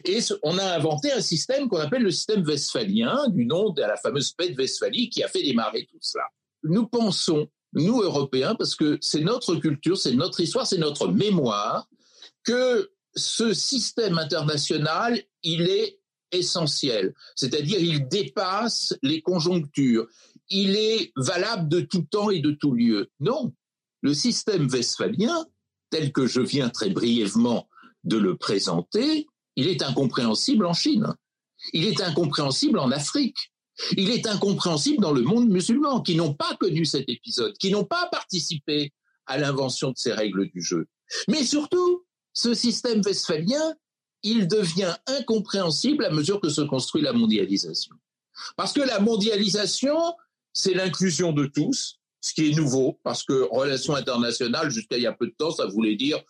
Et 0.06 0.20
on 0.44 0.58
a 0.58 0.76
inventé 0.76 1.12
un 1.12 1.22
système 1.22 1.68
qu'on 1.68 1.80
appelle 1.80 2.04
le 2.04 2.12
système 2.12 2.44
westphalien, 2.44 3.28
du 3.30 3.46
nom 3.46 3.72
de 3.72 3.82
la 3.82 3.98
fameuse 3.98 4.32
paix 4.34 4.50
de 4.50 4.56
Westphalie 4.56 5.10
qui 5.10 5.24
a 5.24 5.28
fait 5.28 5.44
démarrer 5.44 5.88
tout 5.92 5.98
cela. 6.00 6.26
Nous 6.64 6.88
pensons 6.88 7.48
nous 7.74 8.02
Européens, 8.02 8.56
parce 8.56 8.76
que 8.76 8.98
c'est 9.02 9.22
notre 9.22 9.56
culture, 9.56 9.98
c'est 9.98 10.14
notre 10.14 10.40
histoire, 10.40 10.66
c'est 10.66 10.78
notre 10.78 11.08
mémoire, 11.08 11.88
que 12.44 12.92
ce 13.16 13.54
système 13.54 14.18
international, 14.18 15.22
il 15.44 15.64
est 15.70 16.00
essentiel, 16.32 17.14
c'est-à-dire 17.36 17.80
il 17.80 18.08
dépasse 18.08 18.96
les 19.02 19.22
conjonctures, 19.22 20.08
il 20.50 20.76
est 20.76 21.12
valable 21.16 21.68
de 21.70 21.82
tout 21.82 22.06
temps 22.10 22.30
et 22.30 22.40
de 22.40 22.52
tout 22.52 22.74
lieu. 22.74 23.10
Non, 23.20 23.54
le 24.02 24.14
système 24.14 24.68
westphalien, 24.68 25.46
tel 25.90 26.12
que 26.12 26.28
je 26.28 26.42
viens 26.42 26.70
très 26.70 26.90
brièvement 26.90 27.68
de 28.04 28.18
le 28.18 28.36
présenter, 28.38 29.28
il 29.56 29.68
est 29.68 29.82
incompréhensible 29.82 30.66
en 30.66 30.74
Chine, 30.74 31.14
il 31.74 31.86
est 31.86 32.02
incompréhensible 32.02 32.80
en 32.80 32.92
Afrique, 32.92 33.52
il 33.96 34.10
est 34.10 34.28
incompréhensible 34.28 35.02
dans 35.02 35.12
le 35.12 35.22
monde 35.22 35.50
musulman, 35.50 36.02
qui 36.02 36.16
n'ont 36.16 36.34
pas 36.34 36.56
connu 36.60 36.86
cet 36.86 37.10
épisode, 37.10 37.58
qui 37.58 37.72
n'ont 37.72 37.86
pas 37.86 38.08
participé 38.12 38.94
à 39.26 39.38
l'invention 39.38 39.92
de 39.92 39.98
ces 39.98 40.14
règles 40.14 40.50
du 40.50 40.62
jeu. 40.62 40.88
Mais 41.28 41.44
surtout, 41.44 42.06
ce 42.34 42.54
système 42.54 43.02
westphalien, 43.02 43.76
il 44.24 44.48
devient 44.48 44.96
incompréhensible 45.08 46.06
à 46.06 46.10
mesure 46.10 46.42
que 46.42 46.50
se 46.50 46.62
construit 46.62 47.02
la 47.02 47.14
mondialisation. 47.14 47.96
Parce 48.56 48.74
que 48.74 48.82
la 48.82 49.00
mondialisation, 49.00 49.98
c'est 50.54 50.74
l'inclusion 50.74 51.32
de 51.32 51.46
tous, 51.46 52.00
ce 52.22 52.34
qui 52.34 52.50
est 52.50 52.56
nouveau, 52.56 53.00
parce 53.04 53.24
que 53.24 53.48
relations 53.52 53.96
internationales, 53.96 54.70
jusqu'à 54.70 54.98
il 54.98 55.04
y 55.04 55.08
a 55.08 55.14
peu 55.14 55.28
de 55.28 55.36
temps, 55.38 55.52
ça 55.52 55.66
voulait 55.66 55.96
dire 55.96 56.22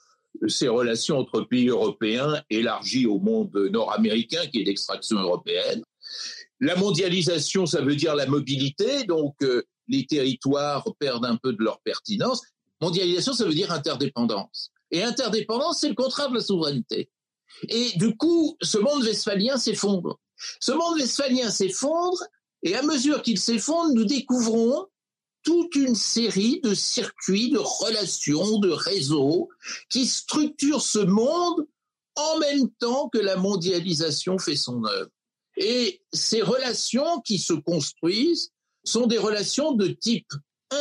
ces 0.47 0.67
relations 0.67 1.17
entre 1.17 1.41
pays 1.41 1.69
européens 1.69 2.43
élargies 2.49 3.05
au 3.07 3.19
monde 3.19 3.55
nord-américain 3.71 4.45
qui 4.47 4.61
est 4.61 4.63
d'extraction 4.63 5.17
européenne. 5.17 5.83
La 6.59 6.75
mondialisation, 6.75 7.65
ça 7.65 7.81
veut 7.81 7.95
dire 7.95 8.15
la 8.15 8.25
mobilité, 8.25 9.03
donc 9.03 9.35
euh, 9.43 9.63
les 9.87 10.05
territoires 10.05 10.85
perdent 10.99 11.25
un 11.25 11.37
peu 11.37 11.53
de 11.53 11.63
leur 11.63 11.79
pertinence. 11.81 12.41
Mondialisation, 12.81 13.33
ça 13.33 13.45
veut 13.45 13.53
dire 13.53 13.71
interdépendance. 13.71 14.71
Et 14.91 15.03
interdépendance, 15.03 15.79
c'est 15.79 15.89
le 15.89 15.95
contraire 15.95 16.29
de 16.29 16.35
la 16.35 16.41
souveraineté. 16.41 17.09
Et 17.69 17.91
du 17.95 18.15
coup, 18.15 18.55
ce 18.61 18.77
monde 18.77 19.03
westphalien 19.03 19.57
s'effondre. 19.57 20.19
Ce 20.59 20.71
monde 20.71 20.95
westphalien 20.97 21.49
s'effondre, 21.49 22.23
et 22.63 22.75
à 22.75 22.83
mesure 22.83 23.21
qu'il 23.21 23.39
s'effondre, 23.39 23.93
nous 23.93 24.05
découvrons 24.05 24.87
toute 25.43 25.75
une 25.75 25.95
série 25.95 26.59
de 26.61 26.73
circuits, 26.73 27.51
de 27.51 27.59
relations, 27.59 28.59
de 28.59 28.69
réseaux 28.69 29.49
qui 29.89 30.05
structurent 30.05 30.81
ce 30.81 30.99
monde 30.99 31.65
en 32.15 32.39
même 32.39 32.69
temps 32.79 33.09
que 33.09 33.19
la 33.19 33.37
mondialisation 33.37 34.37
fait 34.39 34.55
son 34.55 34.83
œuvre. 34.83 35.09
Et 35.57 36.01
ces 36.13 36.41
relations 36.41 37.19
qui 37.21 37.39
se 37.39 37.53
construisent 37.53 38.53
sont 38.83 39.07
des 39.07 39.17
relations 39.17 39.73
de 39.73 39.87
type 39.87 40.31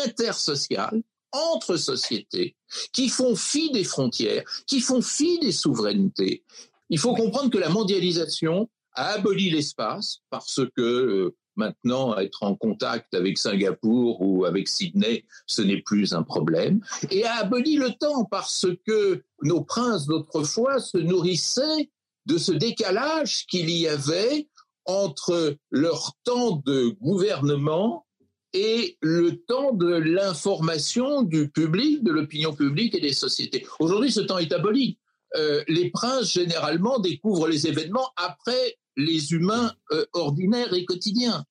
intersocial, 0.04 1.02
entre 1.32 1.76
sociétés, 1.76 2.56
qui 2.92 3.08
font 3.08 3.34
fi 3.34 3.70
des 3.70 3.84
frontières, 3.84 4.44
qui 4.66 4.80
font 4.80 5.02
fi 5.02 5.38
des 5.40 5.52
souverainetés. 5.52 6.44
Il 6.88 6.98
faut 6.98 7.14
comprendre 7.14 7.50
que 7.50 7.58
la 7.58 7.68
mondialisation 7.68 8.70
a 8.92 9.08
aboli 9.08 9.50
l'espace 9.50 10.20
parce 10.30 10.60
que 10.76 10.82
euh, 10.82 11.36
Maintenant, 11.56 12.16
être 12.18 12.42
en 12.42 12.54
contact 12.54 13.14
avec 13.14 13.38
Singapour 13.38 14.20
ou 14.20 14.44
avec 14.44 14.68
Sydney, 14.68 15.24
ce 15.46 15.62
n'est 15.62 15.80
plus 15.80 16.12
un 16.12 16.22
problème. 16.22 16.80
Et 17.10 17.24
a 17.24 17.36
aboli 17.36 17.76
le 17.76 17.92
temps 17.92 18.26
parce 18.26 18.66
que 18.86 19.22
nos 19.42 19.62
princes 19.62 20.06
d'autrefois 20.06 20.80
se 20.80 20.98
nourrissaient 20.98 21.90
de 22.26 22.36
ce 22.36 22.52
décalage 22.52 23.46
qu'il 23.46 23.70
y 23.70 23.88
avait 23.88 24.48
entre 24.86 25.56
leur 25.70 26.12
temps 26.24 26.62
de 26.64 26.88
gouvernement 27.00 28.06
et 28.52 28.96
le 29.02 29.36
temps 29.44 29.72
de 29.72 29.94
l'information 29.94 31.22
du 31.22 31.50
public, 31.50 32.02
de 32.02 32.12
l'opinion 32.12 32.54
publique 32.54 32.94
et 32.94 33.00
des 33.00 33.12
sociétés. 33.12 33.66
Aujourd'hui, 33.80 34.10
ce 34.10 34.20
temps 34.20 34.38
est 34.38 34.52
aboli. 34.52 34.98
Euh, 35.36 35.62
les 35.68 35.90
princes, 35.90 36.32
généralement, 36.32 36.98
découvrent 36.98 37.48
les 37.48 37.66
événements 37.66 38.10
après 38.16 38.78
les 38.96 39.32
humains 39.32 39.74
euh, 39.92 40.06
ordinaires 40.14 40.72
et 40.72 40.84
quotidiens. 40.84 41.44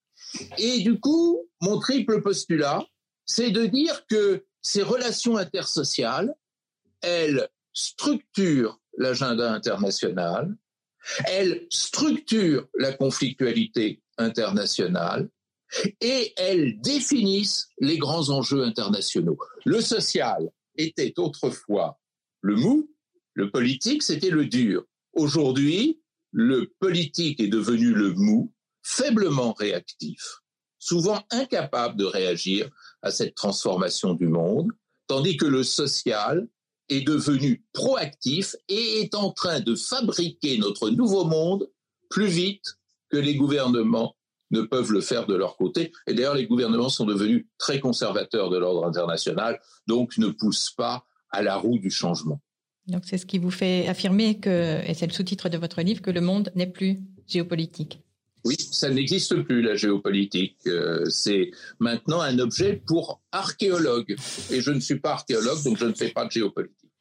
Et 0.57 0.81
du 0.81 0.99
coup, 0.99 1.47
mon 1.61 1.79
triple 1.79 2.21
postulat, 2.21 2.83
c'est 3.25 3.51
de 3.51 3.65
dire 3.65 4.05
que 4.07 4.43
ces 4.61 4.81
relations 4.81 5.37
intersociales, 5.37 6.33
elles 7.01 7.47
structurent 7.73 8.79
l'agenda 8.97 9.53
international, 9.53 10.55
elles 11.27 11.65
structurent 11.69 12.67
la 12.77 12.93
conflictualité 12.93 14.01
internationale 14.17 15.29
et 16.01 16.33
elles 16.37 16.79
définissent 16.81 17.69
les 17.79 17.97
grands 17.97 18.29
enjeux 18.29 18.63
internationaux. 18.63 19.37
Le 19.65 19.81
social 19.81 20.49
était 20.77 21.13
autrefois 21.17 21.99
le 22.41 22.55
mou, 22.55 22.89
le 23.33 23.49
politique 23.49 24.03
c'était 24.03 24.29
le 24.29 24.45
dur. 24.45 24.83
Aujourd'hui, 25.13 26.01
le 26.31 26.71
politique 26.79 27.39
est 27.39 27.47
devenu 27.47 27.93
le 27.93 28.13
mou, 28.13 28.53
faiblement 28.83 29.53
réactif, 29.53 30.41
souvent 30.77 31.23
incapable 31.31 31.97
de 31.97 32.05
réagir 32.05 32.69
à 33.01 33.11
cette 33.11 33.35
transformation 33.35 34.13
du 34.13 34.27
monde, 34.27 34.71
tandis 35.07 35.37
que 35.37 35.45
le 35.45 35.63
social 35.63 36.47
est 36.89 37.01
devenu 37.01 37.63
proactif 37.73 38.55
et 38.69 39.01
est 39.01 39.15
en 39.15 39.31
train 39.31 39.59
de 39.59 39.75
fabriquer 39.75 40.57
notre 40.57 40.89
nouveau 40.89 41.25
monde 41.25 41.69
plus 42.09 42.27
vite 42.27 42.77
que 43.09 43.17
les 43.17 43.35
gouvernements 43.35 44.15
ne 44.51 44.61
peuvent 44.61 44.91
le 44.91 45.01
faire 45.01 45.25
de 45.25 45.35
leur 45.35 45.57
côté. 45.57 45.91
Et 46.07 46.13
d'ailleurs, 46.13 46.35
les 46.35 46.47
gouvernements 46.47 46.89
sont 46.89 47.05
devenus 47.05 47.45
très 47.57 47.79
conservateurs 47.79 48.49
de 48.49 48.57
l'ordre 48.57 48.85
international, 48.85 49.59
donc 49.87 50.17
ne 50.17 50.27
poussent 50.27 50.71
pas 50.71 51.05
à 51.31 51.41
la 51.41 51.57
roue 51.57 51.79
du 51.79 51.89
changement. 51.89 52.39
Donc 52.87 53.03
c'est 53.05 53.17
ce 53.17 53.25
qui 53.25 53.39
vous 53.39 53.51
fait 53.51 53.87
affirmer 53.87 54.39
et 54.45 54.93
c'est 54.93 55.07
le 55.07 55.11
sous-titre 55.11 55.49
de 55.49 55.57
votre 55.57 55.81
livre, 55.81 56.01
que 56.01 56.11
le 56.11 56.21
monde 56.21 56.51
n'est 56.55 56.67
plus 56.67 56.99
géopolitique. 57.27 58.04
Oui, 58.45 58.55
ça 58.59 58.89
n'existe 58.91 59.35
plus 59.41 59.63
la 59.63 59.75
géopolitique. 59.75 60.57
Euh, 60.67 61.09
c'est 61.09 61.49
maintenant 61.79 62.21
un 62.21 62.37
objet 62.37 62.79
pour 62.85 63.21
archéologues. 63.31 64.15
Et 64.51 64.61
je 64.61 64.71
ne 64.71 64.79
suis 64.79 64.99
pas 64.99 65.13
archéologue, 65.13 65.63
donc 65.63 65.77
je 65.77 65.85
ne 65.85 65.93
fais 65.93 66.09
pas 66.09 66.25
de 66.25 66.31
géopolitique. 66.31 66.91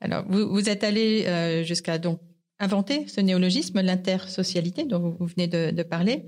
Alors, 0.00 0.24
vous, 0.28 0.50
vous 0.50 0.68
êtes 0.68 0.84
allé 0.84 1.24
euh, 1.26 1.64
jusqu'à 1.64 1.98
donc 1.98 2.20
inventer 2.60 3.08
ce 3.08 3.20
néologisme, 3.20 3.80
l'intersocialité 3.80 4.84
dont 4.84 5.16
vous 5.18 5.26
venez 5.26 5.48
de, 5.48 5.70
de, 5.70 5.82
parler. 5.82 6.26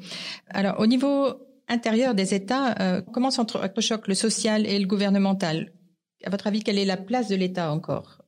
Alors, 0.49 0.81
au 0.81 0.87
niveau 0.87 1.35
intérieur 1.69 2.15
des 2.15 2.35
États, 2.35 2.75
euh, 2.81 3.03
comment 3.13 3.31
s'entrechoquent 3.31 4.09
le 4.09 4.15
social 4.15 4.67
et 4.67 4.79
le 4.79 4.87
gouvernemental? 4.87 5.73
À 6.25 6.31
votre 6.31 6.47
avis, 6.47 6.63
quelle 6.63 6.79
est 6.79 6.87
la 6.87 6.97
place 6.97 7.29
de 7.29 7.37
l'État 7.37 7.71
encore? 7.71 8.23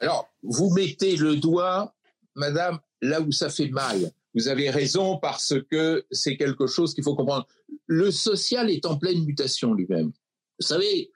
Alors, 0.00 0.28
vous 0.42 0.70
mettez 0.70 1.16
le 1.16 1.36
doigt, 1.36 1.94
madame, 2.34 2.78
là 3.02 3.20
où 3.20 3.30
ça 3.30 3.50
fait 3.50 3.68
mal. 3.68 4.10
Vous 4.36 4.48
avez 4.48 4.68
raison 4.68 5.16
parce 5.16 5.54
que 5.70 6.04
c'est 6.10 6.36
quelque 6.36 6.66
chose 6.66 6.94
qu'il 6.94 7.02
faut 7.02 7.16
comprendre. 7.16 7.46
Le 7.86 8.10
social 8.10 8.70
est 8.70 8.84
en 8.84 8.98
pleine 8.98 9.24
mutation 9.24 9.72
lui-même. 9.72 10.12
Vous 10.60 10.66
savez, 10.66 11.10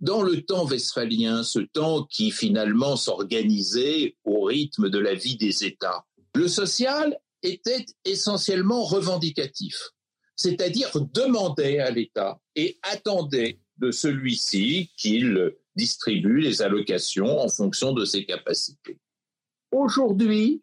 dans 0.00 0.22
le 0.22 0.42
temps 0.42 0.66
westphalien, 0.66 1.42
ce 1.42 1.60
temps 1.60 2.04
qui 2.04 2.30
finalement 2.30 2.96
s'organisait 2.96 4.16
au 4.24 4.42
rythme 4.42 4.90
de 4.90 4.98
la 4.98 5.14
vie 5.14 5.38
des 5.38 5.64
États, 5.64 6.04
le 6.34 6.48
social 6.48 7.18
était 7.42 7.86
essentiellement 8.04 8.84
revendicatif, 8.84 9.92
c'est-à-dire 10.36 10.90
demandait 11.14 11.78
à 11.78 11.90
l'État 11.90 12.38
et 12.56 12.78
attendait 12.82 13.58
de 13.78 13.90
celui-ci 13.90 14.90
qu'il 14.98 15.54
distribue 15.76 16.40
les 16.40 16.60
allocations 16.60 17.40
en 17.40 17.48
fonction 17.48 17.92
de 17.92 18.04
ses 18.04 18.26
capacités. 18.26 18.98
Aujourd'hui, 19.70 20.62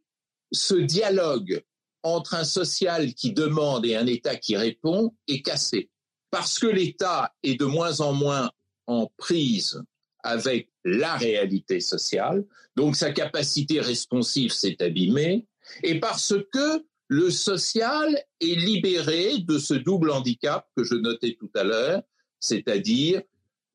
ce 0.51 0.75
dialogue 0.75 1.63
entre 2.03 2.35
un 2.35 2.43
social 2.43 3.13
qui 3.13 3.31
demande 3.31 3.85
et 3.85 3.95
un 3.95 4.07
État 4.07 4.35
qui 4.35 4.55
répond 4.55 5.13
est 5.27 5.41
cassé. 5.41 5.89
Parce 6.29 6.59
que 6.59 6.67
l'État 6.67 7.33
est 7.43 7.59
de 7.59 7.65
moins 7.65 8.01
en 8.01 8.13
moins 8.13 8.51
en 8.87 9.09
prise 9.17 9.81
avec 10.23 10.69
la 10.83 11.15
réalité 11.15 11.79
sociale, 11.79 12.45
donc 12.75 12.95
sa 12.95 13.11
capacité 13.11 13.79
responsive 13.79 14.51
s'est 14.51 14.81
abîmée, 14.81 15.45
et 15.83 15.99
parce 15.99 16.33
que 16.51 16.85
le 17.07 17.29
social 17.29 18.07
est 18.39 18.55
libéré 18.55 19.39
de 19.39 19.59
ce 19.59 19.73
double 19.73 20.11
handicap 20.11 20.67
que 20.75 20.83
je 20.83 20.95
notais 20.95 21.37
tout 21.39 21.51
à 21.55 21.63
l'heure, 21.63 22.01
c'est-à-dire 22.39 23.21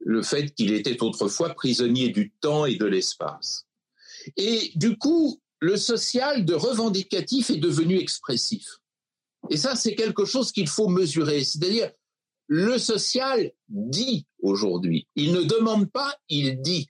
le 0.01 0.23
fait 0.23 0.55
qu'il 0.55 0.73
était 0.73 1.03
autrefois 1.03 1.55
prisonnier 1.55 2.09
du 2.09 2.31
temps 2.41 2.67
et 2.67 2.77
de 2.77 2.87
l'espace. 2.87 3.67
Et 4.37 4.73
du 4.75 4.97
coup, 4.97 5.41
le 5.61 5.77
social 5.77 6.45
de 6.45 6.55
revendicatif 6.55 7.51
est 7.51 7.59
devenu 7.59 7.99
expressif. 7.99 8.65
Et 9.51 9.57
ça, 9.57 9.77
c'est 9.77 9.95
quelque 9.95 10.25
chose 10.25 10.53
qu'il 10.53 10.69
faut 10.69 10.89
mesurer. 10.89 11.45
C'est-à-dire, 11.45 11.91
le 12.49 12.79
social 12.79 13.53
dit 13.69 14.27
aujourd'hui. 14.41 15.07
Il 15.17 15.33
ne 15.33 15.43
demande 15.43 15.91
pas, 15.91 16.15
il 16.29 16.61
dit. 16.61 16.89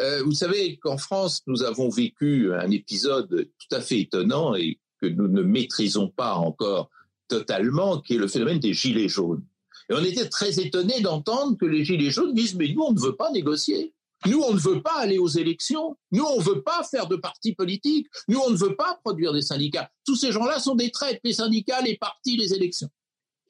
Euh, 0.00 0.22
vous 0.22 0.32
savez 0.32 0.78
qu'en 0.78 0.96
France, 0.96 1.42
nous 1.46 1.62
avons 1.62 1.88
vécu 1.88 2.52
un 2.54 2.70
épisode 2.70 3.50
tout 3.58 3.76
à 3.76 3.80
fait 3.80 4.00
étonnant 4.00 4.54
et 4.54 4.80
que 5.00 5.06
nous 5.06 5.28
ne 5.28 5.42
maîtrisons 5.42 6.08
pas 6.08 6.34
encore 6.34 6.90
totalement, 7.28 8.00
qui 8.00 8.14
est 8.14 8.18
le 8.18 8.28
phénomène 8.28 8.58
des 8.58 8.72
gilets 8.72 9.08
jaunes. 9.08 9.44
Et 9.90 9.94
on 9.94 10.04
était 10.04 10.28
très 10.28 10.60
étonnés 10.60 11.00
d'entendre 11.00 11.56
que 11.58 11.66
les 11.66 11.84
Gilets 11.84 12.10
jaunes 12.10 12.34
disent, 12.34 12.54
mais 12.54 12.72
nous, 12.72 12.82
on 12.82 12.92
ne 12.92 13.00
veut 13.00 13.16
pas 13.16 13.30
négocier. 13.30 13.92
Nous, 14.26 14.40
on 14.40 14.54
ne 14.54 14.58
veut 14.58 14.82
pas 14.82 14.98
aller 14.98 15.18
aux 15.18 15.28
élections. 15.28 15.96
Nous, 16.10 16.24
on 16.24 16.38
ne 16.38 16.44
veut 16.44 16.62
pas 16.62 16.84
faire 16.84 17.06
de 17.08 17.16
partis 17.16 17.54
politiques. 17.54 18.06
Nous, 18.28 18.38
on 18.38 18.50
ne 18.50 18.56
veut 18.56 18.76
pas 18.76 18.98
produire 19.04 19.32
des 19.32 19.42
syndicats. 19.42 19.90
Tous 20.04 20.16
ces 20.16 20.32
gens-là 20.32 20.60
sont 20.60 20.74
des 20.74 20.90
traites, 20.90 21.20
les 21.24 21.32
syndicats, 21.32 21.80
les 21.80 21.96
partis, 21.96 22.36
les 22.36 22.54
élections. 22.54 22.90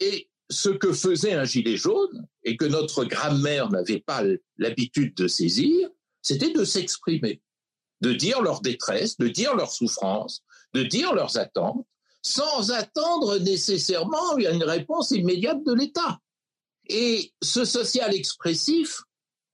Et 0.00 0.28
ce 0.50 0.68
que 0.68 0.92
faisait 0.92 1.34
un 1.34 1.44
gilet 1.44 1.76
jaune, 1.76 2.26
et 2.44 2.56
que 2.56 2.64
notre 2.64 3.04
grammaire 3.04 3.70
n'avait 3.70 4.00
pas 4.00 4.22
l'habitude 4.58 5.14
de 5.14 5.28
saisir, 5.28 5.88
c'était 6.20 6.52
de 6.52 6.64
s'exprimer, 6.64 7.40
de 8.00 8.12
dire 8.12 8.42
leur 8.42 8.60
détresse, 8.60 9.16
de 9.18 9.28
dire 9.28 9.54
leur 9.54 9.72
souffrance, 9.72 10.42
de 10.74 10.82
dire 10.82 11.14
leurs 11.14 11.36
attentes, 11.38 11.86
sans 12.22 12.70
attendre 12.70 13.38
nécessairement 13.38 14.36
une 14.36 14.62
réponse 14.62 15.10
immédiate 15.10 15.64
de 15.64 15.72
l'État. 15.72 16.20
Et 16.86 17.32
ce 17.42 17.64
social 17.64 18.14
expressif, 18.14 19.02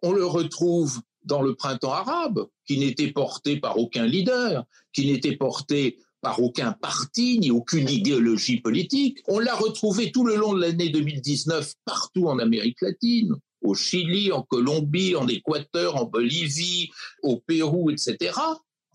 on 0.03 0.13
le 0.13 0.27
retrouve 0.27 1.01
dans 1.29 1.43
le 1.43 1.55
printemps 1.55 1.93
arabe, 1.93 2.47
qui 2.67 2.79
n'était 2.79 3.13
porté 3.13 3.59
par 3.59 3.79
aucun 3.79 4.07
leader, 4.07 4.65
qui 4.93 5.07
n'était 5.07 5.37
porté 5.37 5.99
par 6.21 6.43
aucun 6.43 6.73
parti 6.73 7.39
ni 7.39 7.51
aucune 7.51 7.89
idéologie 7.89 8.61
politique. 8.61 9.19
On 9.29 9.39
l'a 9.39 9.55
retrouvé 9.55 10.11
tout 10.11 10.25
le 10.25 10.35
long 10.35 10.55
de 10.55 10.61
l'année 10.61 10.89
2019 10.89 11.75
partout 11.85 12.27
en 12.27 12.39
Amérique 12.39 12.81
latine, 12.81 13.37
au 13.61 13.75
Chili, 13.75 14.33
en 14.33 14.43
Colombie, 14.43 15.15
en 15.15 15.29
Équateur, 15.29 15.97
en 15.97 16.07
Bolivie, 16.07 16.91
au 17.23 17.39
Pérou, 17.39 17.91
etc., 17.91 18.33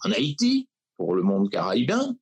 en 0.04 0.12
Haïti, 0.12 0.68
pour 0.98 1.14
le 1.14 1.22
monde 1.22 1.50
caribéen. 1.50 2.18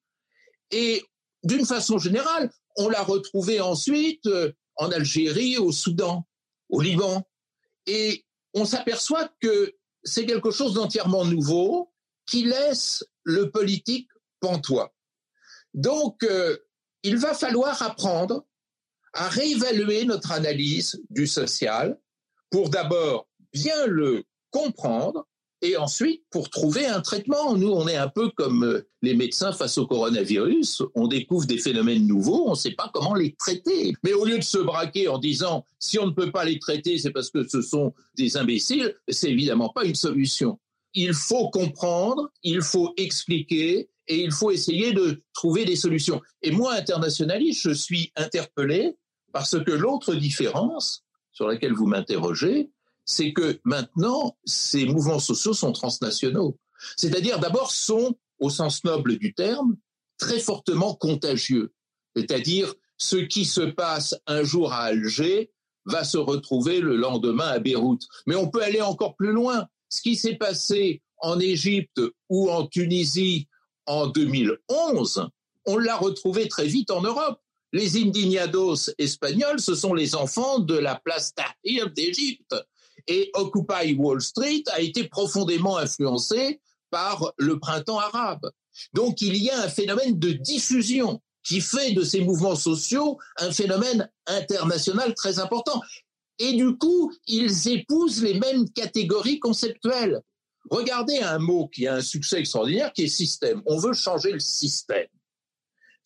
Et 0.71 1.03
d'une 1.43 1.65
façon 1.65 1.97
générale, 1.97 2.51
on 2.77 2.89
l'a 2.89 3.01
retrouvé 3.01 3.59
ensuite 3.59 4.25
euh, 4.27 4.51
en 4.75 4.91
Algérie, 4.91 5.57
au 5.57 5.71
Soudan, 5.71 6.27
au 6.69 6.81
Liban. 6.81 7.23
Et 7.87 8.25
on 8.53 8.65
s'aperçoit 8.65 9.29
que 9.39 9.73
c'est 10.03 10.25
quelque 10.25 10.51
chose 10.51 10.73
d'entièrement 10.73 11.25
nouveau 11.25 11.91
qui 12.25 12.43
laisse 12.43 13.03
le 13.23 13.51
politique 13.51 14.09
pantois. 14.39 14.93
Donc, 15.73 16.23
euh, 16.23 16.57
il 17.03 17.17
va 17.17 17.33
falloir 17.33 17.81
apprendre 17.81 18.45
à 19.13 19.27
réévaluer 19.27 20.05
notre 20.05 20.31
analyse 20.31 21.01
du 21.09 21.27
social 21.27 21.99
pour 22.49 22.69
d'abord 22.69 23.27
bien 23.53 23.85
le 23.85 24.23
comprendre 24.49 25.27
et 25.61 25.77
ensuite 25.77 26.23
pour 26.29 26.49
trouver 26.49 26.85
un 26.85 27.01
traitement. 27.01 27.55
Nous, 27.55 27.69
on 27.69 27.87
est 27.87 27.95
un 27.95 28.07
peu 28.07 28.29
comme 28.29 28.63
euh, 28.63 28.87
les 29.01 29.13
médecins 29.13 29.51
face 29.51 29.77
au 29.77 29.85
coronavirus. 29.85 30.83
On 30.95 31.07
découvre 31.07 31.45
des 31.45 31.57
phénomènes 31.57 32.07
nouveaux, 32.07 32.47
on 32.47 32.51
ne 32.51 32.55
sait 32.55 32.71
pas 32.71 32.89
comment 32.93 33.13
les 33.13 33.33
traiter. 33.33 33.93
Mais 34.03 34.13
au 34.13 34.25
lieu 34.25 34.37
de 34.37 34.43
se 34.43 34.57
braquer 34.57 35.07
en 35.07 35.17
disant 35.17 35.65
si 35.79 35.99
on 35.99 36.07
ne 36.07 36.11
peut 36.11 36.31
pas 36.31 36.45
les 36.45 36.59
traiter, 36.59 36.97
c'est 36.97 37.11
parce 37.11 37.29
que 37.29 37.47
ce 37.47 37.61
sont 37.61 37.93
des 38.17 38.37
imbéciles, 38.37 38.95
c'est 39.07 39.31
évidemment 39.31 39.69
pas 39.69 39.85
une 39.85 39.95
solution. 39.95 40.59
Il 40.93 41.13
faut 41.13 41.49
comprendre, 41.49 42.31
il 42.43 42.61
faut 42.61 42.93
expliquer 42.97 43.89
et 44.07 44.23
il 44.23 44.31
faut 44.31 44.51
essayer 44.51 44.91
de 44.91 45.23
trouver 45.33 45.63
des 45.63 45.75
solutions. 45.75 46.21
Et 46.41 46.51
moi, 46.51 46.73
internationaliste, 46.73 47.61
je 47.61 47.71
suis 47.71 48.11
interpellé 48.17 48.97
parce 49.31 49.57
que 49.63 49.71
l'autre 49.71 50.15
différence 50.15 51.05
sur 51.31 51.47
laquelle 51.47 51.73
vous 51.73 51.85
m'interrogez, 51.85 52.69
c'est 53.05 53.33
que 53.33 53.59
maintenant, 53.63 54.37
ces 54.45 54.85
mouvements 54.85 55.19
sociaux 55.19 55.53
sont 55.53 55.71
transnationaux. 55.71 56.57
C'est-à-dire, 56.97 57.39
d'abord, 57.39 57.71
sont, 57.71 58.17
au 58.39 58.49
sens 58.49 58.83
noble 58.83 59.17
du 59.17 59.33
terme, 59.33 59.75
très 60.17 60.39
fortement 60.39 60.95
contagieux. 60.95 61.73
C'est-à-dire, 62.15 62.73
ce 62.97 63.17
qui 63.17 63.45
se 63.45 63.61
passe 63.61 64.15
un 64.27 64.43
jour 64.43 64.73
à 64.73 64.83
Alger 64.83 65.51
va 65.85 66.03
se 66.03 66.17
retrouver 66.17 66.79
le 66.79 66.95
lendemain 66.95 67.47
à 67.47 67.59
Beyrouth. 67.59 68.03
Mais 68.27 68.35
on 68.35 68.49
peut 68.49 68.61
aller 68.61 68.81
encore 68.81 69.15
plus 69.15 69.31
loin. 69.31 69.67
Ce 69.89 70.01
qui 70.01 70.15
s'est 70.15 70.35
passé 70.35 71.01
en 71.17 71.39
Égypte 71.39 72.01
ou 72.29 72.49
en 72.49 72.67
Tunisie 72.67 73.47
en 73.87 74.07
2011, 74.07 75.27
on 75.65 75.77
l'a 75.77 75.97
retrouvé 75.97 76.47
très 76.47 76.67
vite 76.67 76.91
en 76.91 77.01
Europe. 77.01 77.39
Les 77.73 77.97
indignados 77.97 78.91
espagnols, 78.97 79.59
ce 79.59 79.75
sont 79.75 79.93
les 79.93 80.13
enfants 80.15 80.59
de 80.59 80.75
la 80.75 80.95
place 80.95 81.33
Tahrir 81.33 81.89
d'Égypte 81.91 82.55
et 83.07 83.31
Occupy 83.33 83.95
Wall 83.97 84.21
Street 84.21 84.63
a 84.73 84.81
été 84.81 85.07
profondément 85.07 85.77
influencé 85.77 86.59
par 86.89 87.33
le 87.37 87.59
printemps 87.59 87.99
arabe. 87.99 88.49
Donc 88.93 89.21
il 89.21 89.35
y 89.37 89.49
a 89.49 89.63
un 89.63 89.69
phénomène 89.69 90.19
de 90.19 90.31
diffusion 90.31 91.21
qui 91.43 91.61
fait 91.61 91.93
de 91.93 92.03
ces 92.03 92.21
mouvements 92.21 92.55
sociaux 92.55 93.17
un 93.37 93.51
phénomène 93.51 94.09
international 94.27 95.13
très 95.15 95.39
important. 95.39 95.81
Et 96.39 96.53
du 96.53 96.77
coup, 96.77 97.11
ils 97.27 97.69
épousent 97.69 98.23
les 98.23 98.39
mêmes 98.39 98.69
catégories 98.69 99.39
conceptuelles. 99.39 100.21
Regardez 100.69 101.19
un 101.19 101.39
mot 101.39 101.67
qui 101.67 101.87
a 101.87 101.95
un 101.95 102.01
succès 102.01 102.39
extraordinaire, 102.39 102.93
qui 102.93 103.03
est 103.03 103.07
système. 103.07 103.61
On 103.65 103.77
veut 103.77 103.93
changer 103.93 104.31
le 104.31 104.39
système. 104.39 105.07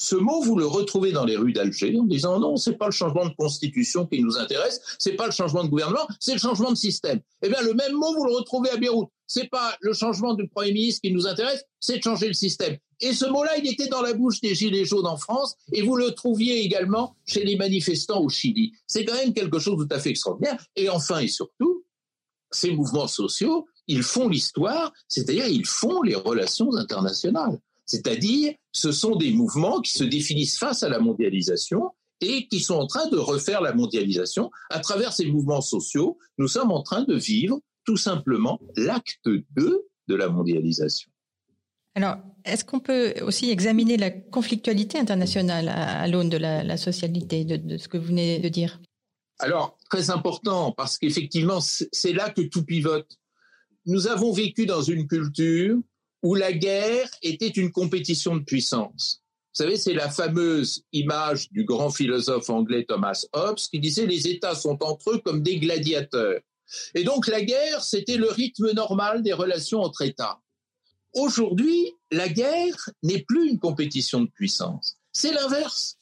Ce 0.05 0.15
mot, 0.15 0.39
vous 0.39 0.55
le 0.55 0.67
retrouvez 0.67 1.11
dans 1.11 1.25
les 1.25 1.35
rues 1.35 1.51
d'Alger 1.51 1.97
en 1.99 2.03
disant 2.03 2.39
non, 2.39 2.57
c'est 2.57 2.77
pas 2.77 2.85
le 2.85 2.91
changement 2.91 3.25
de 3.25 3.33
constitution 3.33 4.05
qui 4.05 4.21
nous 4.21 4.37
intéresse, 4.37 4.79
c'est 4.99 5.13
pas 5.13 5.25
le 5.25 5.31
changement 5.31 5.63
de 5.63 5.67
gouvernement, 5.67 6.07
c'est 6.19 6.33
le 6.33 6.39
changement 6.39 6.69
de 6.69 6.77
système. 6.77 7.21
Eh 7.41 7.49
bien, 7.49 7.59
le 7.63 7.73
même 7.73 7.93
mot, 7.93 8.13
vous 8.13 8.25
le 8.25 8.35
retrouvez 8.35 8.69
à 8.69 8.77
Beyrouth. 8.77 9.09
C'est 9.25 9.49
pas 9.49 9.75
le 9.81 9.93
changement 9.93 10.35
du 10.35 10.47
premier 10.47 10.73
ministre 10.73 11.01
qui 11.01 11.11
nous 11.11 11.25
intéresse, 11.25 11.63
c'est 11.79 11.97
de 11.97 12.03
changer 12.03 12.27
le 12.27 12.35
système. 12.35 12.77
Et 12.99 13.13
ce 13.13 13.25
mot-là, 13.25 13.57
il 13.57 13.67
était 13.67 13.87
dans 13.87 14.03
la 14.03 14.13
bouche 14.13 14.41
des 14.41 14.53
gilets 14.53 14.85
jaunes 14.85 15.07
en 15.07 15.17
France 15.17 15.55
et 15.73 15.81
vous 15.81 15.95
le 15.95 16.11
trouviez 16.11 16.59
également 16.59 17.15
chez 17.25 17.43
les 17.43 17.55
manifestants 17.55 18.21
au 18.21 18.29
Chili. 18.29 18.73
C'est 18.85 19.05
quand 19.05 19.15
même 19.15 19.33
quelque 19.33 19.57
chose 19.57 19.79
de 19.79 19.85
tout 19.85 19.95
à 19.95 19.97
fait 19.97 20.11
extraordinaire. 20.11 20.63
Et 20.75 20.87
enfin 20.87 21.17
et 21.17 21.27
surtout, 21.27 21.83
ces 22.51 22.69
mouvements 22.69 23.07
sociaux, 23.07 23.65
ils 23.87 24.03
font 24.03 24.29
l'histoire, 24.29 24.93
c'est-à-dire 25.07 25.47
ils 25.47 25.65
font 25.65 26.03
les 26.03 26.13
relations 26.13 26.75
internationales. 26.75 27.59
C'est-à-dire, 27.85 28.53
ce 28.75 28.91
sont 28.91 29.15
des 29.15 29.31
mouvements 29.31 29.79
qui 29.79 29.93
se 29.93 30.03
définissent 30.03 30.59
face 30.59 30.83
à 30.83 30.89
la 30.89 30.99
mondialisation 30.99 31.91
et 32.19 32.45
qui 32.49 32.59
sont 32.59 32.73
en 32.73 32.87
train 32.87 33.07
de 33.07 33.15
refaire 33.15 33.61
la 33.61 33.73
mondialisation. 33.73 34.51
À 34.69 34.79
travers 34.79 35.13
ces 35.13 35.27
mouvements 35.27 35.61
sociaux, 35.61 36.17
nous 36.37 36.49
sommes 36.49 36.71
en 36.71 36.83
train 36.83 37.03
de 37.03 37.15
vivre 37.15 37.61
tout 37.85 37.95
simplement 37.95 38.59
l'acte 38.75 39.29
2 39.55 39.87
de 40.09 40.15
la 40.15 40.27
mondialisation. 40.27 41.09
Alors, 41.95 42.17
est-ce 42.43 42.65
qu'on 42.65 42.81
peut 42.81 43.13
aussi 43.21 43.49
examiner 43.49 43.95
la 43.95 44.11
conflictualité 44.11 44.99
internationale 44.99 45.69
à, 45.69 46.05
l'aune 46.09 46.27
de 46.27 46.37
la, 46.37 46.75
socialité, 46.75 47.45
de, 47.45 47.55
de, 47.55 47.77
ce 47.77 47.87
que 47.87 47.97
vous 47.97 48.07
venez 48.07 48.39
de 48.39 48.49
dire? 48.49 48.81
Alors, 49.39 49.77
très 49.89 50.09
important, 50.09 50.73
parce 50.73 50.97
qu'effectivement, 50.97 51.61
c'est 51.61 52.11
là 52.11 52.29
que 52.29 52.41
tout 52.41 52.65
pivote. 52.65 53.17
Nous 53.85 54.07
avons 54.07 54.33
vécu 54.33 54.65
dans 54.65 54.81
une 54.81 55.07
culture 55.07 55.77
où 56.25 56.33
la 56.33 56.51
guerre 56.51 57.07
était 57.21 57.49
une 57.49 57.71
compétition 57.71 58.35
de 58.35 58.43
puissance. 58.43 59.21
Vous 59.53 59.63
savez, 59.63 59.77
c'est 59.77 59.93
la 59.93 60.09
fameuse 60.09 60.83
image 60.91 61.51
du 61.51 61.65
grand 61.65 61.91
philosophe 61.91 62.49
anglais 62.49 62.83
Thomas 62.83 63.27
Hobbes 63.31 63.59
qui 63.59 63.79
disait 63.79 64.07
les 64.07 64.27
États 64.27 64.55
sont 64.55 64.83
entre 64.83 65.11
eux 65.11 65.21
comme 65.23 65.43
des 65.43 65.59
gladiateurs. 65.59 66.39
Et 66.95 67.03
donc 67.03 67.27
la 67.27 67.43
guerre, 67.43 67.83
c'était 67.83 68.17
le 68.17 68.27
rythme 68.27 68.71
normal 68.71 69.21
des 69.21 69.33
relations 69.33 69.81
entre 69.81 70.01
États. 70.01 70.41
Aujourd'hui, 71.13 71.93
la 72.11 72.27
guerre 72.27 72.89
n'est 73.03 73.21
plus 73.21 73.47
une 73.47 73.59
compétition 73.59 74.21
de 74.21 74.31
puissance. 74.31 74.97
C'est 75.11 75.31
l'inverse. 75.31 75.99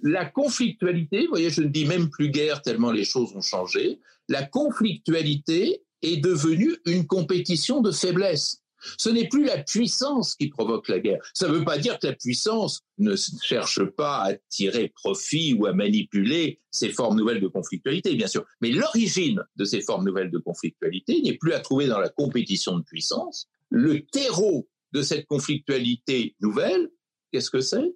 La 0.00 0.24
conflictualité, 0.24 1.24
vous 1.24 1.32
voyez, 1.32 1.50
je 1.50 1.60
ne 1.60 1.68
dis 1.68 1.84
même 1.84 2.08
plus 2.08 2.30
guerre 2.30 2.62
tellement 2.62 2.90
les 2.90 3.04
choses 3.04 3.36
ont 3.36 3.42
changé, 3.42 4.00
la 4.30 4.46
conflictualité 4.46 5.82
est 6.00 6.16
devenue 6.16 6.74
une 6.86 7.06
compétition 7.06 7.82
de 7.82 7.90
faiblesse. 7.90 8.62
Ce 8.98 9.08
n'est 9.08 9.28
plus 9.28 9.44
la 9.44 9.62
puissance 9.62 10.34
qui 10.34 10.48
provoque 10.48 10.88
la 10.88 10.98
guerre. 10.98 11.20
Ça 11.34 11.48
ne 11.48 11.54
veut 11.54 11.64
pas 11.64 11.78
dire 11.78 11.98
que 11.98 12.06
la 12.06 12.12
puissance 12.12 12.82
ne 12.98 13.14
cherche 13.16 13.84
pas 13.84 14.24
à 14.24 14.34
tirer 14.48 14.88
profit 14.88 15.54
ou 15.54 15.66
à 15.66 15.72
manipuler 15.72 16.60
ces 16.70 16.90
formes 16.90 17.16
nouvelles 17.16 17.40
de 17.40 17.48
conflictualité, 17.48 18.14
bien 18.14 18.26
sûr. 18.26 18.44
Mais 18.60 18.70
l'origine 18.70 19.42
de 19.56 19.64
ces 19.64 19.80
formes 19.80 20.04
nouvelles 20.04 20.30
de 20.30 20.38
conflictualité 20.38 21.20
n'est 21.22 21.36
plus 21.36 21.52
à 21.52 21.60
trouver 21.60 21.86
dans 21.86 21.98
la 21.98 22.08
compétition 22.08 22.78
de 22.78 22.82
puissance. 22.82 23.48
Le 23.70 24.04
terreau 24.06 24.68
de 24.92 25.02
cette 25.02 25.26
conflictualité 25.26 26.36
nouvelle, 26.40 26.90
qu'est-ce 27.32 27.50
que 27.50 27.60
c'est? 27.60 27.94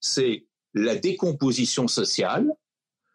C'est 0.00 0.46
la 0.74 0.96
décomposition 0.96 1.88
sociale, 1.88 2.52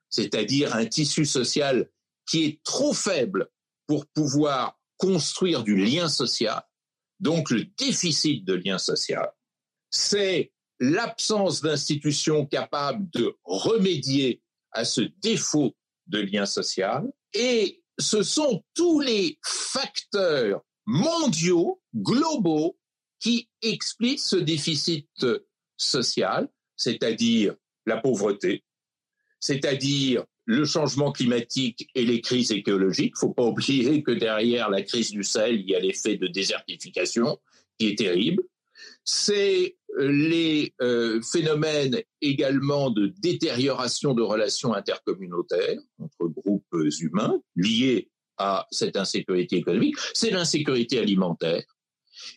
c'est-à-dire 0.09 0.75
un 0.75 0.85
tissu 0.85 1.25
social 1.25 1.89
qui 2.27 2.45
est 2.45 2.63
trop 2.63 2.93
faible 2.93 3.49
pour 3.87 4.05
pouvoir 4.07 4.79
construire 4.97 5.63
du 5.63 5.75
lien 5.75 6.07
social 6.07 6.63
donc 7.21 7.51
le 7.51 7.65
déficit 7.77 8.43
de 8.43 8.53
lien 8.53 8.77
social, 8.77 9.31
c'est 9.89 10.51
l'absence 10.79 11.61
d'institutions 11.61 12.45
capables 12.45 13.07
de 13.11 13.37
remédier 13.43 14.41
à 14.71 14.83
ce 14.83 15.01
défaut 15.21 15.75
de 16.07 16.19
lien 16.19 16.45
social, 16.45 17.09
et 17.33 17.83
ce 17.99 18.23
sont 18.23 18.63
tous 18.73 18.99
les 18.99 19.37
facteurs 19.43 20.61
mondiaux, 20.85 21.81
globaux, 21.95 22.77
qui 23.19 23.47
expliquent 23.61 24.19
ce 24.19 24.37
déficit 24.37 25.07
social, 25.77 26.49
c'est-à-dire 26.75 27.55
la 27.85 27.97
pauvreté, 27.97 28.63
c'est-à-dire 29.39 30.25
le 30.51 30.65
changement 30.65 31.13
climatique 31.13 31.89
et 31.95 32.03
les 32.03 32.19
crises 32.19 32.51
écologiques. 32.51 33.13
Il 33.15 33.25
ne 33.25 33.29
faut 33.29 33.33
pas 33.33 33.45
oublier 33.45 34.03
que 34.03 34.11
derrière 34.11 34.69
la 34.69 34.81
crise 34.81 35.11
du 35.11 35.23
Sahel, 35.23 35.61
il 35.61 35.69
y 35.69 35.75
a 35.75 35.79
l'effet 35.79 36.17
de 36.17 36.27
désertification 36.27 37.39
qui 37.79 37.87
est 37.87 37.97
terrible. 37.97 38.43
C'est 39.05 39.77
euh, 39.97 40.11
les 40.11 40.73
euh, 40.81 41.21
phénomènes 41.21 42.01
également 42.21 42.89
de 42.89 43.13
détérioration 43.19 44.13
de 44.13 44.21
relations 44.21 44.73
intercommunautaires 44.73 45.79
entre 45.99 46.27
groupes 46.27 46.75
humains 46.99 47.39
liés 47.55 48.09
à 48.37 48.67
cette 48.71 48.97
insécurité 48.97 49.55
économique. 49.55 49.95
C'est 50.13 50.31
l'insécurité 50.31 50.99
alimentaire. 50.99 51.63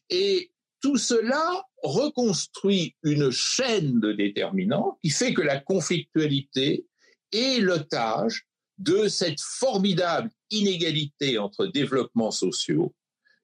Et 0.09 0.53
tout 0.81 0.99
cela 0.99 1.65
reconstruit 1.83 2.95
une 3.03 3.33
chaîne 3.33 3.99
de 3.99 4.13
déterminants 4.13 4.99
qui 5.03 5.11
fait 5.11 5.35
que 5.35 5.43
la 5.43 5.59
conflictualité 5.59 6.87
est 7.35 7.61
l'otage 7.61 8.47
de 8.79 9.09
cette 9.09 9.41
formidable 9.41 10.31
inégalité 10.51 11.39
entre 11.39 11.67
développement 11.67 12.31
sociaux, 12.31 12.95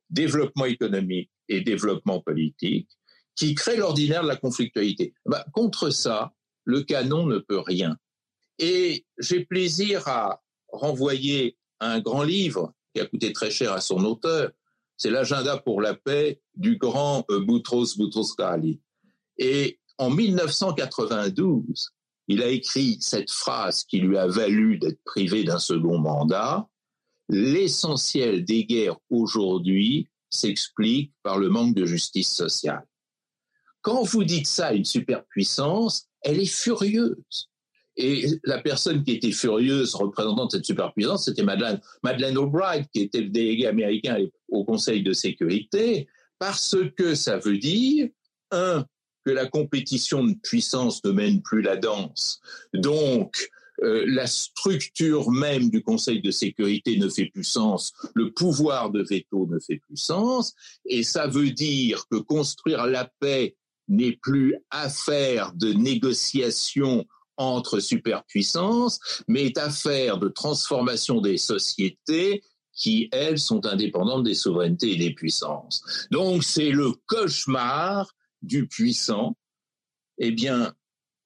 développement 0.09 0.65
économique 0.65 1.31
et 1.49 1.61
développement 1.61 2.21
politique 2.21 2.89
qui 3.37 3.55
crée 3.55 3.77
l'ordinaire 3.77 4.23
de 4.23 4.29
la 4.29 4.37
conflictualité. 4.37 5.15
Bah, 5.25 5.45
contre 5.53 5.91
ça, 5.91 6.33
le 6.65 6.83
canon 6.83 7.27
ne 7.27 7.39
peut 7.39 7.61
rien. 7.61 7.97
Et 8.59 9.07
j'ai 9.19 9.45
plaisir 9.45 10.07
à 10.09 10.43
renvoyer 10.69 11.57
un 11.81 12.01
grand 12.01 12.23
livre 12.23 12.75
qui 12.95 13.01
a 13.01 13.07
coûté 13.07 13.33
très 13.33 13.51
cher 13.51 13.73
à 13.73 13.81
son 13.81 14.05
auteur, 14.05 14.51
c'est 14.97 15.11
l'agenda 15.11 15.57
pour 15.57 15.81
la 15.81 15.95
paix 15.95 16.43
du 16.55 16.77
grand 16.77 17.25
euh, 17.31 17.41
Boutros 17.41 17.97
Boutros-Ghali. 17.97 18.81
Et 19.39 19.81
en 19.97 20.11
1992, 20.11 21.93
il 22.31 22.45
a 22.45 22.49
écrit 22.49 22.97
cette 23.01 23.33
phrase 23.33 23.83
qui 23.83 23.99
lui 23.99 24.17
a 24.17 24.29
valu 24.29 24.79
d'être 24.79 25.03
privé 25.05 25.43
d'un 25.43 25.59
second 25.59 25.99
mandat. 25.99 26.69
L'essentiel 27.29 28.45
des 28.45 28.67
guerres 28.67 28.99
aujourd'hui 29.11 30.09
s'explique 30.31 31.13
par 31.25 31.39
le 31.39 31.49
manque 31.49 31.75
de 31.75 31.87
justice 31.87 32.31
sociale. 32.31 32.87
Quand 33.83 34.05
vous 34.05 34.23
dites 34.23 34.47
ça 34.47 34.69
à 34.69 34.75
une 34.75 34.85
superpuissance, 34.85 36.07
elle 36.23 36.39
est 36.39 36.47
furieuse. 36.47 37.49
Et 37.97 38.27
la 38.45 38.63
personne 38.63 39.03
qui 39.03 39.11
était 39.11 39.33
furieuse, 39.33 39.97
représentante 39.97 40.53
de 40.53 40.57
cette 40.59 40.67
superpuissance, 40.67 41.25
c'était 41.25 41.43
Madeleine, 41.43 41.81
Madeleine 42.05 42.37
qui 42.95 43.01
était 43.01 43.23
le 43.23 43.31
délégué 43.31 43.67
américain 43.67 44.25
au 44.49 44.65
Conseil 44.65 45.03
de 45.03 45.13
sécurité, 45.13 46.07
parce 46.39 46.77
que 46.97 47.17
ça 47.17 47.39
veut 47.39 47.59
dire, 47.59 48.09
un, 48.53 48.87
que 49.25 49.31
la 49.31 49.47
compétition 49.47 50.25
de 50.25 50.35
puissance 50.35 51.05
ne 51.05 51.11
mène 51.11 51.43
plus 51.43 51.63
la 51.63 51.77
danse. 51.77 52.41
Donc, 52.75 53.51
euh, 53.83 54.05
la 54.07 54.27
structure 54.27 55.31
même 55.31 55.71
du 55.71 55.83
Conseil 55.83 56.21
de 56.21 56.31
sécurité 56.31 56.99
ne 56.99 57.09
fait 57.09 57.27
plus 57.27 57.45
sens, 57.45 57.93
le 58.15 58.31
pouvoir 58.33 58.91
de 58.91 59.03
veto 59.03 59.47
ne 59.47 59.59
fait 59.59 59.79
plus 59.79 59.97
sens, 59.97 60.55
et 60.85 61.03
ça 61.03 61.27
veut 61.27 61.51
dire 61.51 62.05
que 62.11 62.17
construire 62.17 62.87
la 62.87 63.11
paix 63.21 63.57
n'est 63.89 64.19
plus 64.21 64.55
affaire 64.71 65.53
de 65.55 65.73
négociation 65.73 67.07
entre 67.37 67.81
superpuissances, 67.81 69.01
mais 69.27 69.47
est 69.47 69.59
affaire 69.59 70.19
de 70.19 70.29
transformation 70.29 71.23
des 71.23 71.39
sociétés 71.39 72.43
qui, 72.75 73.09
elles, 73.13 73.39
sont 73.39 73.65
indépendantes 73.67 74.25
des 74.25 74.35
souverainetés 74.35 74.93
et 74.93 74.97
des 74.97 75.15
puissances. 75.15 75.83
Donc 76.11 76.45
c'est 76.45 76.71
le 76.71 76.93
cauchemar 77.07 78.15
du 78.43 78.67
puissant. 78.67 79.37
Eh 80.19 80.31
bien, 80.31 80.75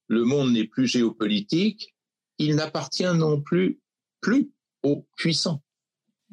le 0.09 0.25
monde 0.25 0.53
n'est 0.53 0.67
plus 0.67 0.87
géopolitique, 0.87 1.95
il 2.39 2.57
n'appartient 2.57 3.13
non 3.15 3.41
plus 3.41 3.81
plus 4.21 4.51
aux 4.83 5.07
puissants. 5.17 5.63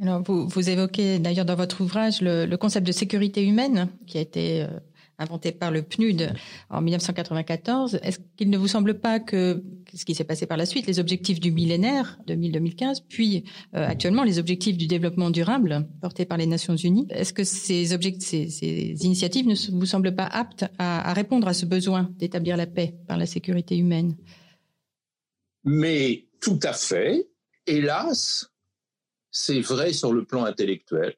Alors 0.02 0.24
vous, 0.24 0.48
vous 0.48 0.70
évoquez 0.70 1.20
d'ailleurs 1.20 1.46
dans 1.46 1.56
votre 1.56 1.82
ouvrage 1.82 2.22
le, 2.22 2.56
concept 2.56 2.88
de 2.88 2.92
sécurité 2.92 3.46
humaine 3.46 3.90
qui 4.08 4.18
a 4.18 4.22
été 4.22 4.64
euh, 4.64 4.68
inventé 5.22 5.52
par 5.52 5.72
le 5.72 5.84
PNUD 5.84 6.34
en 6.70 6.82
1994. 6.82 8.00
Est-ce 8.02 8.20
qu'il 8.36 8.50
ne 8.50 8.58
vous 8.58 8.68
semble 8.68 9.00
pas 9.00 9.20
que 9.20 9.64
ce 9.94 10.06
qui 10.06 10.16
s'est 10.16 10.24
passé 10.24 10.46
par 10.46 10.58
la 10.58 10.66
suite, 10.66 10.88
les 10.88 11.00
objectifs 11.00 11.40
du 11.40 11.52
millénaire 11.52 12.18
2000-2015, 12.28 13.04
puis 13.08 13.44
euh, 13.76 13.88
actuellement 13.88 14.24
les 14.24 14.40
objectifs 14.40 14.78
du 14.78 14.88
développement 14.88 15.30
durable 15.30 15.88
portés 16.02 16.26
par 16.26 16.38
les 16.38 16.46
Nations 16.48 16.76
Unies, 16.76 17.08
est-ce 17.10 17.34
que 17.34 17.44
ces, 17.44 17.86
ces, 17.86 18.50
ces, 18.50 19.06
initiatives 19.06 19.48
ne 19.48 19.56
vous 19.78 19.86
semblent 19.86 20.16
pas 20.16 20.26
aptes 20.26 20.66
à, 20.78 21.10
à 21.10 21.14
répondre 21.14 21.48
à 21.48 21.54
ce 21.54 21.66
besoin 21.66 22.10
d'établir 22.18 22.58
la 22.58 22.68
paix 22.68 22.96
par 23.08 23.18
la 23.18 23.26
sécurité 23.26 23.78
humaine? 23.78 24.16
Mais 25.64 26.28
tout 26.42 26.60
à 26.64 26.74
fait. 26.74 27.28
Hélas, 27.68 28.52
c'est 29.30 29.62
vrai 29.62 29.94
sur 29.94 30.12
le 30.14 30.26
plan 30.26 30.44
intellectuel. 30.44 31.16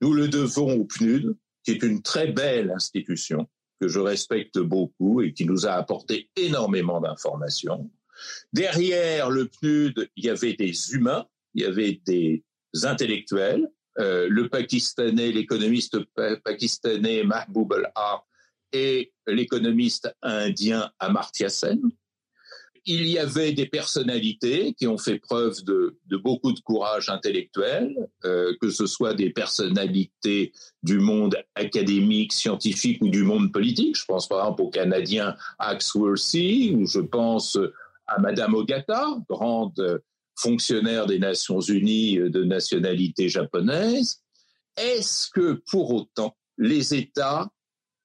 Nous 0.00 0.12
le 0.12 0.28
devons 0.28 0.72
au 0.72 0.84
PNUD, 0.84 1.36
qui 1.64 1.72
est 1.72 1.82
une 1.82 2.02
très 2.02 2.28
belle 2.28 2.70
institution 2.70 3.48
que 3.80 3.88
je 3.88 3.98
respecte 3.98 4.58
beaucoup 4.58 5.22
et 5.22 5.32
qui 5.32 5.44
nous 5.44 5.66
a 5.66 5.72
apporté 5.72 6.30
énormément 6.36 7.00
d'informations. 7.00 7.90
Derrière 8.52 9.30
le 9.30 9.48
PNUD, 9.48 10.08
il 10.16 10.24
y 10.24 10.30
avait 10.30 10.54
des 10.54 10.92
humains, 10.92 11.26
il 11.54 11.62
y 11.62 11.66
avait 11.66 12.00
des 12.06 12.44
intellectuels. 12.82 13.68
Euh, 13.98 14.28
le 14.28 14.48
Pakistanais, 14.48 15.32
l'économiste 15.32 15.98
pakistanais 16.44 17.22
Mahboub 17.24 17.72
al-Har 17.72 18.26
et 18.72 19.12
l'économiste 19.26 20.12
indien 20.22 20.90
Amartya 20.98 21.48
Sen 21.48 21.80
il 22.86 23.08
y 23.08 23.18
avait 23.18 23.52
des 23.52 23.66
personnalités 23.66 24.74
qui 24.74 24.86
ont 24.86 24.98
fait 24.98 25.18
preuve 25.18 25.64
de, 25.64 25.96
beaucoup 26.22 26.52
de 26.52 26.60
courage 26.60 27.08
intellectuel, 27.08 28.08
euh, 28.24 28.54
que 28.60 28.70
ce 28.70 28.86
soit 28.86 29.14
des 29.14 29.30
personnalités 29.30 30.52
du 30.82 30.98
monde 30.98 31.36
académique, 31.54 32.32
scientifique 32.32 33.02
ou 33.02 33.08
du 33.08 33.22
monde 33.22 33.52
politique. 33.52 33.96
Je 33.96 34.04
pense 34.04 34.28
par 34.28 34.40
exemple 34.40 34.62
au 34.62 34.70
Canadien 34.70 35.34
Axworthy, 35.58 36.74
ou 36.76 36.86
je 36.86 37.00
pense 37.00 37.58
à 38.06 38.20
Madame 38.20 38.54
Ogata, 38.54 39.06
grande 39.28 40.02
fonctionnaire 40.36 41.06
des 41.06 41.18
Nations 41.18 41.60
Unies 41.60 42.18
de 42.18 42.44
nationalité 42.44 43.28
japonaise. 43.28 44.20
Est-ce 44.76 45.30
que 45.30 45.62
pour 45.70 45.92
autant 45.92 46.36
les 46.58 46.94
États 46.94 47.48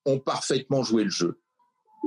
ont 0.05 0.19
parfaitement 0.19 0.83
joué 0.83 1.03
le 1.03 1.09
jeu? 1.09 1.38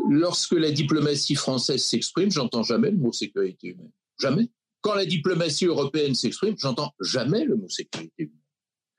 Lorsque 0.09 0.53
la 0.53 0.71
diplomatie 0.71 1.35
française 1.35 1.85
s'exprime, 1.85 2.31
j'entends 2.31 2.63
jamais 2.63 2.91
le 2.91 2.97
mot 2.97 3.13
sécurité 3.13 3.69
humaine. 3.69 3.91
Jamais. 4.19 4.51
Quand 4.81 4.95
la 4.95 5.07
diplomatie 5.07 5.67
européenne 5.67 6.15
s'exprime, 6.15 6.55
j'entends 6.59 6.93
jamais 7.01 7.45
le 7.45 7.57
mot 7.57 7.69
sécurité 7.69 8.25
humaine. 8.25 8.39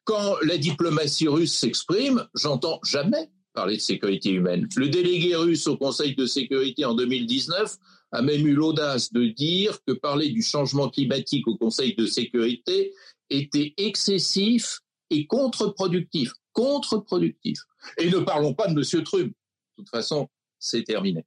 Quand 0.05 0.35
la 0.43 0.57
diplomatie 0.57 1.27
russe 1.27 1.53
s'exprime, 1.53 2.27
j'entends 2.35 2.79
jamais 2.83 3.29
parler 3.53 3.77
de 3.77 3.81
sécurité 3.81 4.31
humaine. 4.31 4.67
Le 4.75 4.89
délégué 4.89 5.35
russe 5.35 5.67
au 5.67 5.77
Conseil 5.77 6.15
de 6.15 6.25
sécurité 6.25 6.85
en 6.85 6.95
2019 6.95 7.77
a 8.11 8.21
même 8.21 8.45
eu 8.45 8.53
l'audace 8.53 9.11
de 9.13 9.25
dire 9.25 9.77
que 9.85 9.93
parler 9.93 10.29
du 10.29 10.41
changement 10.41 10.89
climatique 10.89 11.47
au 11.47 11.57
Conseil 11.57 11.95
de 11.95 12.05
sécurité 12.05 12.93
était 13.29 13.73
excessif 13.77 14.79
et 15.09 15.25
contre-productif. 15.27 16.31
Contre-productif. 16.53 17.59
Et 17.97 18.09
ne 18.09 18.19
parlons 18.19 18.53
pas 18.53 18.67
de 18.67 18.79
M. 18.79 19.03
Trump. 19.03 19.27
De 19.27 19.83
toute 19.83 19.89
façon, 19.89 20.27
c'est 20.63 20.83
terminé. 20.83 21.25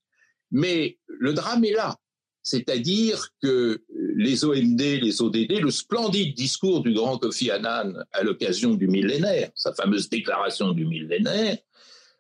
Mais 0.51 0.99
le 1.07 1.33
drame 1.35 1.65
est 1.65 1.73
là. 1.73 1.97
C'est-à-dire 2.43 3.31
que 3.43 3.83
les 4.15 4.45
OMD, 4.45 4.81
les 4.81 5.21
ODD, 5.21 5.61
le 5.61 5.71
splendide 5.71 6.35
discours 6.35 6.81
du 6.81 6.93
grand 6.93 7.19
Kofi 7.19 7.51
Annan 7.51 8.05
à 8.13 8.23
l'occasion 8.23 8.75
du 8.75 8.87
millénaire, 8.87 9.51
sa 9.55 9.75
fameuse 9.75 10.09
déclaration 10.09 10.71
du 10.73 10.87
millénaire, 10.87 11.59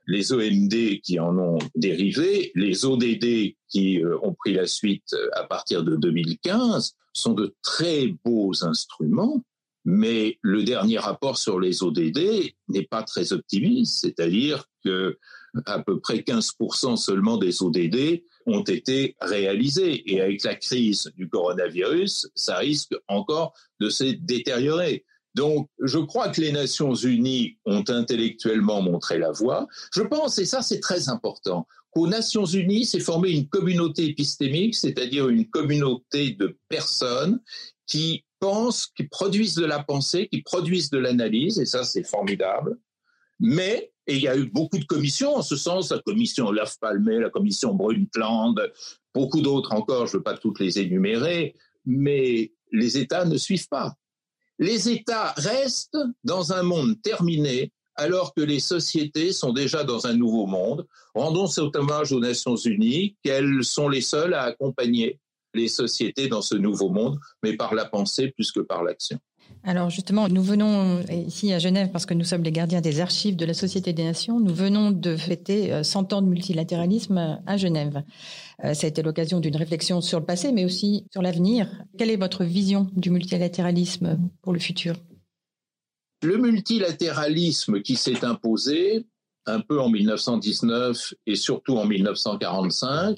les 0.09 0.33
OMD 0.33 1.00
qui 1.02 1.18
en 1.20 1.38
ont 1.38 1.59
dérivé, 1.74 2.52
les 2.55 2.85
ODD 2.85 3.55
qui 3.68 4.02
euh, 4.02 4.18
ont 4.22 4.35
pris 4.35 4.52
la 4.52 4.66
suite 4.66 5.12
euh, 5.14 5.29
à 5.35 5.44
partir 5.44 5.85
de 5.85 5.96
2015, 5.96 6.96
sont 7.12 7.33
de 7.33 7.55
très 7.62 8.14
beaux 8.24 8.52
instruments, 8.64 9.44
mais 9.85 10.38
le 10.42 10.64
dernier 10.64 10.98
rapport 10.98 11.38
sur 11.38 11.61
les 11.61 11.83
ODD 11.83 12.52
n'est 12.68 12.85
pas 12.85 13.02
très 13.02 13.33
optimiste, 13.33 14.00
c'est-à-dire 14.00 14.64
que 14.85 15.18
à 15.64 15.78
peu 15.80 16.00
près 16.00 16.18
15% 16.18 16.96
seulement 16.96 17.38
des 17.38 17.62
ODD 17.62 18.22
ont 18.46 18.62
été 18.62 19.16
réalisés. 19.20 20.12
Et 20.12 20.20
avec 20.20 20.44
la 20.44 20.54
crise 20.54 21.10
du 21.16 21.28
coronavirus, 21.28 22.28
ça 22.34 22.58
risque 22.58 22.94
encore 23.08 23.54
de 23.80 23.88
se 23.88 24.04
détériorer. 24.04 25.04
Donc, 25.34 25.68
je 25.80 25.98
crois 25.98 26.30
que 26.30 26.40
les 26.40 26.52
Nations 26.52 26.94
Unies 26.94 27.58
ont 27.66 27.84
intellectuellement 27.88 28.80
montré 28.80 29.18
la 29.18 29.32
voie. 29.32 29.66
Je 29.92 30.02
pense, 30.02 30.38
et 30.38 30.46
ça 30.46 30.62
c'est 30.62 30.80
très 30.80 31.10
important, 31.10 31.66
qu'aux 31.90 32.06
Nations 32.06 32.46
Unies 32.46 32.86
s'est 32.86 33.00
formée 33.00 33.32
une 33.32 33.46
communauté 33.46 34.06
épistémique, 34.06 34.74
c'est-à-dire 34.74 35.28
une 35.28 35.46
communauté 35.48 36.30
de 36.30 36.58
personnes 36.68 37.40
qui 37.86 38.24
pensent, 38.40 38.86
qui 38.86 39.04
produisent 39.04 39.56
de 39.56 39.66
la 39.66 39.82
pensée, 39.82 40.28
qui 40.28 40.40
produisent 40.40 40.90
de 40.90 40.98
l'analyse, 40.98 41.58
et 41.58 41.66
ça 41.66 41.84
c'est 41.84 42.04
formidable, 42.04 42.78
mais 43.38 43.92
et 44.06 44.16
il 44.16 44.22
y 44.22 44.28
a 44.28 44.36
eu 44.36 44.46
beaucoup 44.46 44.78
de 44.78 44.84
commissions 44.84 45.36
en 45.36 45.42
ce 45.42 45.56
sens, 45.56 45.90
la 45.90 45.98
commission 46.00 46.46
Olaf 46.46 46.78
Palme, 46.78 47.08
la 47.08 47.30
commission 47.30 47.74
Brundtland, 47.74 48.60
beaucoup 49.14 49.40
d'autres 49.40 49.72
encore, 49.72 50.06
je 50.06 50.12
ne 50.12 50.18
veux 50.18 50.22
pas 50.22 50.36
toutes 50.36 50.60
les 50.60 50.78
énumérer, 50.78 51.54
mais 51.84 52.52
les 52.72 52.98
États 52.98 53.24
ne 53.24 53.36
suivent 53.36 53.68
pas. 53.68 53.94
Les 54.58 54.88
États 54.88 55.32
restent 55.36 55.98
dans 56.24 56.52
un 56.52 56.62
monde 56.62 57.00
terminé 57.02 57.72
alors 57.96 58.34
que 58.34 58.42
les 58.42 58.60
sociétés 58.60 59.32
sont 59.32 59.52
déjà 59.52 59.84
dans 59.84 60.06
un 60.06 60.14
nouveau 60.14 60.46
monde. 60.46 60.86
Rendons 61.14 61.46
cet 61.46 61.74
hommage 61.76 62.12
aux 62.12 62.20
Nations 62.20 62.56
Unies, 62.56 63.16
qu'elles 63.22 63.64
sont 63.64 63.88
les 63.88 64.02
seules 64.02 64.34
à 64.34 64.42
accompagner 64.42 65.18
les 65.54 65.68
sociétés 65.68 66.28
dans 66.28 66.42
ce 66.42 66.54
nouveau 66.54 66.90
monde, 66.90 67.18
mais 67.42 67.56
par 67.56 67.74
la 67.74 67.86
pensée 67.86 68.28
plus 68.32 68.52
que 68.52 68.60
par 68.60 68.84
l'action. 68.84 69.18
Alors 69.64 69.90
justement, 69.90 70.28
nous 70.28 70.44
venons 70.44 71.00
ici 71.11 71.52
à 71.52 71.59
Genève 71.59 71.90
parce 71.90 72.06
que 72.06 72.14
nous 72.14 72.22
sommes 72.22 72.44
les 72.44 72.52
gardiens 72.52 72.80
des 72.80 73.00
archives 73.00 73.35
de 73.35 73.44
la 73.44 73.52
Société 73.52 73.92
des 73.92 74.04
Nations. 74.04 74.38
Nous 74.38 74.54
venons 74.54 74.92
de 74.92 75.16
fêter 75.16 75.82
100 75.82 76.12
euh, 76.12 76.16
ans 76.16 76.22
de 76.22 76.28
multilatéralisme 76.28 77.40
à 77.44 77.56
Genève. 77.56 78.04
Euh, 78.64 78.74
ça 78.74 78.87
a 78.87 78.88
été 78.88 79.02
l'occasion 79.02 79.40
d'une 79.40 79.56
réflexion 79.56 80.00
sur 80.00 80.20
le 80.20 80.24
passé, 80.24 80.52
mais 80.52 80.64
aussi 80.64 81.04
sur 81.11 81.20
l'avenir. 81.20 81.68
Quelle 81.98 82.11
est 82.11 82.16
votre 82.16 82.44
vision 82.44 82.87
du 82.94 83.11
multilatéralisme 83.11 84.18
pour 84.40 84.52
le 84.52 84.61
futur? 84.61 84.94
Le 86.22 86.38
multilatéralisme 86.38 87.82
qui 87.82 87.96
s'est 87.96 88.24
imposé 88.24 89.04
un 89.46 89.61
peu 89.61 89.80
en 89.80 89.90
1919 89.90 91.14
et 91.26 91.35
surtout 91.35 91.76
en 91.76 91.87
1945 91.87 93.16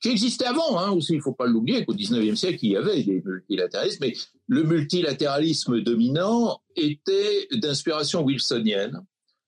qui 0.00 0.10
existait 0.10 0.46
avant 0.46 0.78
hein, 0.78 0.90
aussi, 0.90 1.14
il 1.14 1.16
ne 1.16 1.22
faut 1.22 1.32
pas 1.32 1.46
l'oublier 1.46 1.84
qu'au 1.84 1.94
XIXe 1.94 2.38
siècle, 2.38 2.58
il 2.62 2.72
y 2.72 2.76
avait 2.76 3.02
des 3.02 3.22
multilatéralismes, 3.24 3.98
mais 4.00 4.14
le 4.46 4.62
multilatéralisme 4.62 5.80
dominant 5.80 6.60
était 6.76 7.48
d'inspiration 7.52 8.24
wilsonienne, 8.24 9.00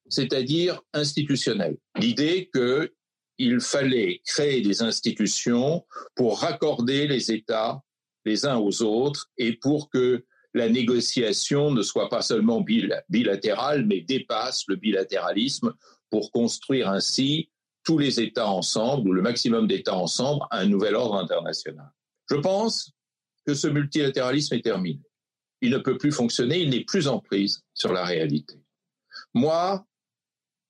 c'est-à-dire 0.08 0.80
institutionnelle. 0.92 1.76
L'idée 1.96 2.50
qu'il 2.52 3.60
fallait 3.60 4.20
créer 4.26 4.60
des 4.60 4.82
institutions 4.82 5.84
pour 6.16 6.40
raccorder 6.40 7.06
les 7.06 7.30
États 7.30 7.80
les 8.24 8.46
uns 8.46 8.58
aux 8.58 8.82
autres 8.82 9.30
et 9.38 9.52
pour 9.52 9.90
que 9.90 10.24
la 10.52 10.68
négociation 10.68 11.70
ne 11.70 11.82
soit 11.82 12.08
pas 12.08 12.22
seulement 12.22 12.64
bilatérale, 13.08 13.86
mais 13.86 14.00
dépasse 14.00 14.64
le 14.66 14.76
bilatéralisme 14.76 15.72
pour 16.10 16.32
construire 16.32 16.88
ainsi 16.88 17.49
tous 17.84 17.98
les 17.98 18.20
États 18.20 18.48
ensemble, 18.48 19.08
ou 19.08 19.12
le 19.12 19.22
maximum 19.22 19.66
d'États 19.66 19.96
ensemble, 19.96 20.44
à 20.50 20.58
un 20.58 20.66
nouvel 20.66 20.94
ordre 20.94 21.16
international. 21.16 21.90
Je 22.28 22.36
pense 22.36 22.92
que 23.46 23.54
ce 23.54 23.66
multilatéralisme 23.66 24.54
est 24.54 24.62
terminé. 24.62 25.00
Il 25.62 25.70
ne 25.70 25.78
peut 25.78 25.98
plus 25.98 26.12
fonctionner, 26.12 26.60
il 26.60 26.70
n'est 26.70 26.84
plus 26.84 27.08
en 27.08 27.18
prise 27.18 27.62
sur 27.74 27.92
la 27.92 28.04
réalité. 28.04 28.62
Moi, 29.34 29.84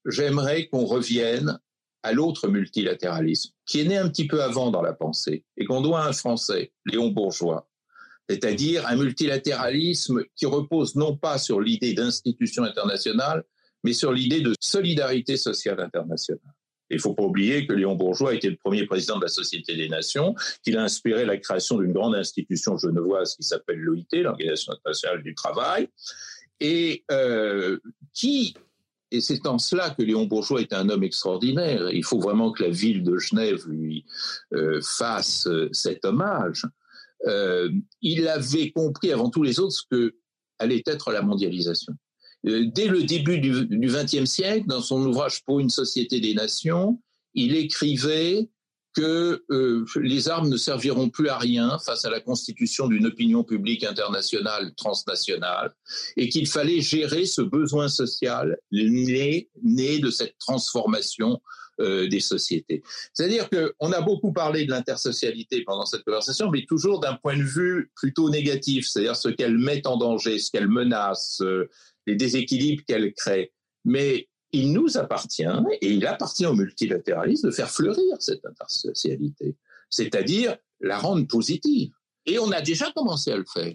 j'aimerais 0.07 0.67
qu'on 0.67 0.85
revienne 0.85 1.59
à 2.03 2.13
l'autre 2.13 2.49
multilatéralisme, 2.49 3.53
qui 3.67 3.81
est 3.81 3.85
né 3.85 3.97
un 3.97 4.09
petit 4.09 4.27
peu 4.27 4.43
avant 4.43 4.71
dans 4.71 4.83
la 4.83 4.95
pensée, 4.95 5.45
et 5.57 5.65
qu'on 5.65 5.81
doit 5.81 6.03
à 6.03 6.09
un 6.09 6.13
Français, 6.13 6.73
Léon 6.87 7.09
Bourgeois, 7.09 7.69
c'est-à-dire 8.29 8.87
un 8.87 8.97
multilatéralisme 8.97 10.23
qui 10.37 10.47
repose 10.47 10.95
non 10.95 11.17
pas 11.17 11.39
sur 11.39 11.61
l'idée 11.61 11.93
d'institution 11.95 12.63
internationale, 12.65 13.45
mais 13.85 13.93
sur 13.93 14.13
l'idée 14.13 14.41
de 14.41 14.55
solidarité 14.61 15.37
sociale 15.37 15.81
internationale. 15.81 16.55
Il 16.91 16.97
ne 16.97 17.01
faut 17.01 17.15
pas 17.15 17.23
oublier 17.23 17.67
que 17.67 17.73
Léon 17.73 17.95
Bourgeois 17.95 18.35
était 18.35 18.51
le 18.51 18.57
premier 18.57 18.85
président 18.85 19.19
de 19.19 19.23
la 19.23 19.29
Société 19.29 19.77
des 19.77 19.89
Nations, 19.89 20.35
qu'il 20.65 20.77
a 20.77 20.83
inspiré 20.83 21.25
la 21.25 21.37
création 21.37 21.79
d'une 21.79 21.93
grande 21.93 22.17
institution 22.17 22.77
genevoise 22.77 23.37
qui 23.37 23.45
s'appelle 23.45 23.79
l'OIT, 23.79 24.05
l'Organisation 24.13 24.73
internationale 24.73 25.23
du 25.23 25.35
travail, 25.35 25.89
et 26.61 27.05
euh, 27.11 27.79
qui 28.13 28.55
et 29.13 29.21
c'est 29.21 29.45
en 29.49 29.59
cela 29.59 29.91
que 29.91 30.03
Léon 30.03 30.27
Bourgeois 30.27 30.61
est 30.61 30.73
un 30.73 30.89
homme 30.89 31.03
extraordinaire. 31.03 31.91
Il 31.91 32.05
faut 32.05 32.21
vraiment 32.21 32.53
que 32.53 32.63
la 32.63 32.71
ville 32.71 33.03
de 33.03 33.19
Genève 33.19 33.67
lui 33.67 34.05
euh, 34.53 34.81
fasse 34.83 35.49
euh, 35.49 35.69
cet 35.73 36.05
hommage. 36.05 36.65
il 38.03 38.29
avait 38.29 38.71
compris 38.71 39.13
avant 39.13 39.29
tous 39.29 39.43
les 39.43 39.59
autres 39.59 39.75
ce 39.75 39.83
que 39.91 40.15
allait 40.61 40.83
être 40.87 41.11
la 41.11 41.23
mondialisation. 41.23 41.95
Euh, 42.47 42.67
dès 42.73 42.87
le 42.87 43.03
début 43.03 43.39
du 43.39 43.87
XXe 43.87 44.25
siècle, 44.25 44.67
dans 44.67 44.81
son 44.81 45.05
ouvrage 45.07 45.45
Pour 45.45 45.61
une 45.61 45.71
société 45.71 46.21
des 46.21 46.35
nations, 46.35 47.01
il 47.35 47.55
écrivait 47.55 48.49
que 48.95 49.45
euh, 49.51 49.85
les 49.97 50.29
armes 50.29 50.49
ne 50.49 50.57
serviront 50.57 51.11
plus 51.11 51.29
à 51.29 51.39
rien 51.39 51.79
face 51.79 52.05
à 52.05 52.11
la 52.11 52.21
constitution 52.21 52.89
d'une 52.89 53.07
opinion 53.07 53.45
publique 53.45 53.85
internationale 53.85 54.75
transnationale 54.75 55.73
et 56.17 56.29
qu'il 56.29 56.49
fallait 56.49 56.81
gérer 56.81 57.25
ce 57.25 57.43
besoin 57.43 57.89
social 57.89 58.59
né, 58.73 59.49
né 59.63 59.99
de 60.01 60.11
cette 60.11 60.37
transformation 60.39 61.41
euh, 61.81 62.09
des 62.09 62.21
sociétés. 62.21 62.83
C'est-à-dire 63.13 63.49
qu'on 63.51 63.93
a 63.93 64.01
beaucoup 64.01 64.33
parlé 64.33 64.65
de 64.65 64.71
l'intersocialité 64.71 65.63
pendant 65.65 65.87
cette 65.87 66.05
conversation, 66.05 66.51
mais 66.51 66.65
toujours 66.67 67.01
d'un 67.01 67.15
point 67.15 67.37
de 67.37 67.43
vue 67.43 67.91
plutôt 67.97 68.31
négatif, 68.31 68.89
c'est-à-dire 68.89 69.17
ce 69.17 69.29
qu'elle 69.29 69.59
met 69.59 69.87
en 69.87 69.97
danger, 69.97 70.39
ce 70.39 70.51
qu'elle 70.51 70.69
menace, 70.69 71.43
les 72.07 72.17
déséquilibres 72.17 72.85
qu'elle 72.87 73.13
crée. 73.15 73.53
Mais 73.85 74.29
il 74.53 74.73
nous 74.73 74.99
appartient, 74.99 75.45
et 75.81 75.93
il 75.93 76.07
appartient 76.07 76.47
au 76.47 76.55
multilatéralisme, 76.55 77.49
de 77.49 77.53
faire 77.53 77.71
fleurir 77.71 78.17
cette 78.19 78.45
intersocialité, 78.45 79.57
c'est-à-dire 79.89 80.57
la 80.81 80.99
rendre 80.99 81.27
positive. 81.27 81.93
Et 82.27 82.39
on 82.39 82.51
a 82.51 82.61
déjà 82.61 82.91
commencé 82.93 83.33
à 83.33 83.37
le 83.37 83.45
faire. 83.45 83.75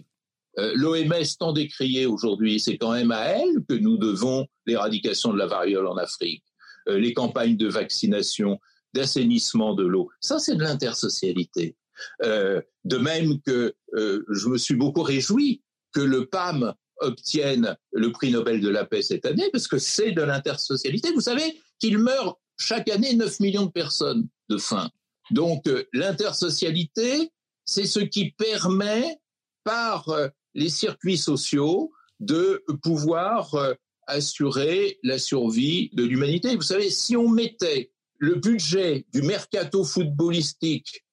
Euh, 0.58 0.72
L'OMS 0.74 1.24
tant 1.38 1.52
décriée 1.52 2.06
aujourd'hui, 2.06 2.60
c'est 2.60 2.78
quand 2.78 2.92
même 2.92 3.10
à 3.10 3.24
elle 3.24 3.64
que 3.68 3.74
nous 3.74 3.98
devons 3.98 4.46
l'éradication 4.64 5.32
de 5.32 5.38
la 5.38 5.46
variole 5.46 5.86
en 5.86 5.96
Afrique, 5.96 6.44
euh, 6.44 6.45
les 6.88 7.12
campagnes 7.12 7.56
de 7.56 7.68
vaccination, 7.68 8.60
d'assainissement 8.94 9.74
de 9.74 9.84
l'eau. 9.84 10.10
Ça, 10.20 10.38
c'est 10.38 10.56
de 10.56 10.62
l'intersocialité. 10.62 11.76
Euh, 12.22 12.60
de 12.84 12.96
même 12.98 13.40
que 13.40 13.74
je 13.94 14.48
me 14.48 14.58
suis 14.58 14.74
beaucoup 14.74 15.02
réjoui 15.02 15.62
que 15.92 16.00
le 16.00 16.26
PAM 16.26 16.74
obtiennent 17.00 17.76
le 17.92 18.12
prix 18.12 18.30
Nobel 18.30 18.60
de 18.60 18.68
la 18.68 18.84
paix 18.84 19.02
cette 19.02 19.26
année, 19.26 19.48
parce 19.52 19.68
que 19.68 19.78
c'est 19.78 20.12
de 20.12 20.22
l'intersocialité. 20.22 21.12
Vous 21.12 21.20
savez 21.20 21.60
qu'il 21.78 21.98
meurt 21.98 22.38
chaque 22.58 22.88
année 22.88 23.14
9 23.14 23.40
millions 23.40 23.66
de 23.66 23.70
personnes 23.70 24.28
de 24.48 24.58
faim. 24.58 24.90
Donc 25.30 25.66
euh, 25.66 25.84
l'intersocialité, 25.92 27.32
c'est 27.64 27.86
ce 27.86 28.00
qui 28.00 28.30
permet, 28.32 29.18
par 29.64 30.08
euh, 30.10 30.28
les 30.54 30.68
circuits 30.68 31.18
sociaux, 31.18 31.92
de 32.20 32.64
pouvoir 32.82 33.54
euh, 33.54 33.74
assurer 34.06 34.98
la 35.02 35.18
survie 35.18 35.90
de 35.92 36.04
l'humanité. 36.04 36.54
Vous 36.56 36.62
savez, 36.62 36.90
si 36.90 37.16
on 37.16 37.28
mettait 37.28 37.90
le 38.18 38.36
budget 38.36 39.06
du 39.12 39.22
mercato 39.22 39.84
footballistique, 39.84 41.04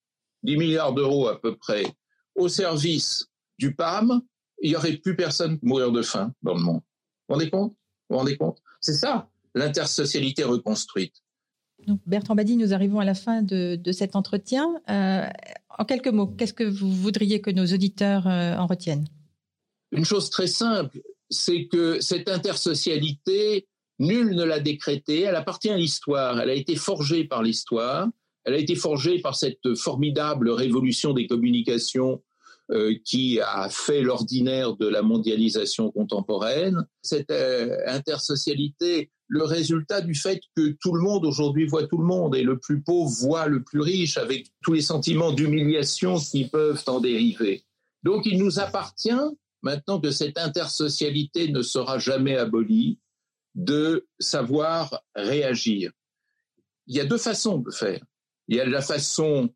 10 0.44 0.58
milliards 0.58 0.94
d'euros 0.94 1.28
à 1.28 1.40
peu 1.40 1.56
près, 1.56 1.86
au 2.36 2.48
service 2.48 3.28
du 3.58 3.76
PAM, 3.76 4.22
il 4.62 4.70
n'y 4.70 4.76
aurait 4.76 4.98
plus 4.98 5.16
personne 5.16 5.60
mourir 5.62 5.92
de 5.92 6.02
faim 6.02 6.34
dans 6.42 6.54
le 6.54 6.62
monde. 6.62 6.82
Vous 6.82 6.82
vous 7.30 7.34
rendez 7.36 7.50
compte? 7.50 7.72
Vous 7.72 8.16
vous 8.16 8.18
rendez 8.18 8.38
compte? 8.38 8.58
C'est 8.82 8.94
ça, 8.94 9.30
l'intersocialité 9.56 10.44
reconstruite. 10.44 11.16
Donc 11.88 12.00
Bertrand 12.06 12.36
Badi, 12.36 12.56
nous 12.56 12.74
arrivons 12.74 13.00
à 13.00 13.06
la 13.06 13.14
fin 13.14 13.42
de, 13.42 13.80
cet 13.92 14.16
entretien. 14.16 14.74
Euh, 14.90 15.28
en 15.78 15.86
quelques 15.86 16.08
mots, 16.08 16.28
qu'est-ce 16.28 16.54
que 16.54 16.64
vous 16.64 16.92
voudriez 16.92 17.42
que 17.42 17.52
nos 17.52 17.66
auditeurs 17.66 18.28
euh, 18.28 18.56
en 18.56 18.68
retiennent? 18.68 19.06
Une 19.92 20.06
chose 20.06 20.30
très 20.30 20.48
simple, 20.48 21.02
c'est 21.34 21.66
que 21.68 22.00
cette 22.00 22.30
intersocialité, 22.30 23.68
nul 24.00 24.36
ne 24.36 24.44
l'a 24.44 24.60
décrétée, 24.60 25.22
elle 25.22 25.36
appartient 25.36 25.70
à 25.70 25.78
l'histoire, 25.78 26.40
elle 26.40 26.50
a 26.50 26.54
été 26.54 26.76
forgée 26.76 27.26
par 27.26 27.44
l'histoire, 27.44 28.08
elle 28.46 28.54
a 28.54 28.58
été 28.58 28.76
forgée 28.76 29.20
par 29.20 29.36
cette 29.36 29.76
formidable 29.76 30.50
révolution 30.50 31.14
des 31.14 31.28
communications 31.28 32.22
euh, 32.72 32.96
qui 33.04 33.40
a 33.42 33.68
fait 33.70 34.02
l'ordinaire 34.02 34.76
de 34.76 34.88
la 34.88 35.02
mondialisation 35.02 35.92
contemporaine, 35.92 36.86
cette 37.02 37.32
euh, 37.32 37.76
intersocialité, 37.88 39.12
le 39.28 39.44
résultat 39.44 40.02
du 40.02 40.16
fait 40.16 40.40
que 40.56 40.76
tout 40.80 40.94
le 40.94 41.02
monde 41.02 41.26
aujourd'hui 41.26 41.66
voit 41.66 41.88
tout 41.88 41.98
le 41.98 42.06
monde 42.06 42.36
et 42.36 42.44
le 42.44 42.60
plus 42.60 42.82
pauvre 42.82 43.12
voit 43.12 43.48
le 43.48 43.64
plus 43.64 43.82
riche 43.82 44.18
avec 44.18 44.48
tous 44.62 44.74
les 44.74 44.82
sentiments 44.82 45.32
d'humiliation 45.32 46.18
qui 46.18 46.48
peuvent 46.48 46.84
en 46.88 47.00
dériver. 47.00 47.64
Donc 48.04 48.26
il 48.26 48.38
nous 48.38 48.60
appartient, 48.60 49.12
maintenant 49.64 50.00
que 50.00 50.12
cette 50.12 50.38
intersocialité 50.38 51.52
ne 51.52 51.62
sera 51.62 51.98
jamais 51.98 52.38
abolie, 52.38 53.00
de 53.56 54.08
savoir 54.20 55.04
réagir. 55.16 55.92
Il 56.88 56.96
y 56.96 57.00
a 57.00 57.06
deux 57.06 57.18
façons 57.18 57.60
de 57.60 57.72
faire. 57.72 58.04
Il 58.48 58.58
y 58.58 58.60
a 58.60 58.66
la 58.66 58.82
façon 58.82 59.50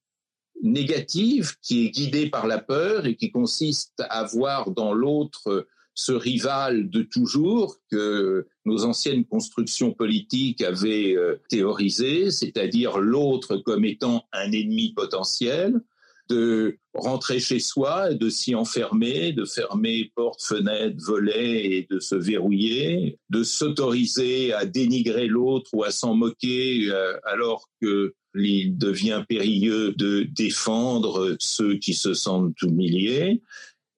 négative 0.61 1.55
qui 1.61 1.85
est 1.85 1.89
guidée 1.89 2.29
par 2.29 2.47
la 2.47 2.59
peur 2.59 3.05
et 3.05 3.15
qui 3.15 3.31
consiste 3.31 4.01
à 4.09 4.23
voir 4.23 4.71
dans 4.71 4.93
l'autre 4.93 5.67
ce 5.93 6.11
rival 6.11 6.89
de 6.91 7.01
toujours 7.01 7.77
que 7.89 8.47
nos 8.65 8.85
anciennes 8.85 9.25
constructions 9.25 9.93
politiques 9.93 10.61
avaient 10.61 11.15
euh, 11.15 11.41
théorisé, 11.49 12.29
c'est-à-dire 12.29 12.99
l'autre 12.99 13.57
comme 13.57 13.83
étant 13.83 14.25
un 14.31 14.51
ennemi 14.51 14.93
potentiel, 14.93 15.81
de 16.29 16.77
rentrer 16.93 17.39
chez 17.39 17.59
soi, 17.59 18.13
de 18.13 18.29
s'y 18.29 18.55
enfermer, 18.55 19.33
de 19.33 19.45
fermer 19.45 20.11
portes, 20.15 20.41
fenêtres, 20.41 21.03
volets 21.05 21.65
et 21.65 21.87
de 21.89 21.99
se 21.99 22.15
verrouiller, 22.15 23.17
de 23.29 23.43
s'autoriser 23.43 24.53
à 24.53 24.65
dénigrer 24.65 25.27
l'autre 25.27 25.69
ou 25.73 25.83
à 25.83 25.91
s'en 25.91 26.15
moquer 26.15 26.89
euh, 26.89 27.17
alors 27.23 27.69
que 27.81 28.15
il 28.39 28.77
devient 28.77 29.23
périlleux 29.27 29.93
de 29.93 30.23
défendre 30.23 31.35
ceux 31.39 31.77
qui 31.77 31.93
se 31.93 32.13
sentent 32.13 32.61
humiliés. 32.61 33.41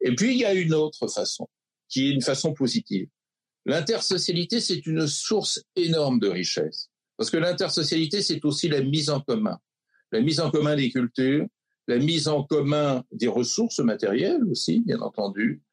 Et 0.02 0.16
puis, 0.16 0.32
il 0.34 0.38
y 0.38 0.46
a 0.46 0.54
une 0.54 0.74
autre 0.74 1.08
façon, 1.08 1.50
qui 1.90 2.08
est 2.08 2.12
une 2.12 2.22
façon 2.22 2.54
positive. 2.54 3.08
L'intersocialité, 3.66 4.62
c'est 4.62 4.86
une 4.86 5.08
source 5.08 5.62
énorme 5.76 6.20
de 6.20 6.28
richesse. 6.28 6.90
Parce 7.18 7.30
que 7.30 7.38
l'intersocialité, 7.38 8.22
c'est 8.22 8.44
aussi 8.46 8.70
la 8.70 8.82
mise 8.82 9.10
en 9.10 9.20
commun. 9.20 9.60
La 10.12 10.22
mise 10.22 10.40
en 10.40 10.50
commun 10.50 10.76
des 10.76 10.90
cultures, 10.90 11.46
la 11.90 11.98
mise 11.98 12.28
en 12.28 12.44
commun 12.44 13.04
des 13.12 13.28
ressources 13.28 13.80
matérielles 13.80 14.44
aussi, 14.44 14.82
bien 14.82 15.00
entendu. 15.02 15.64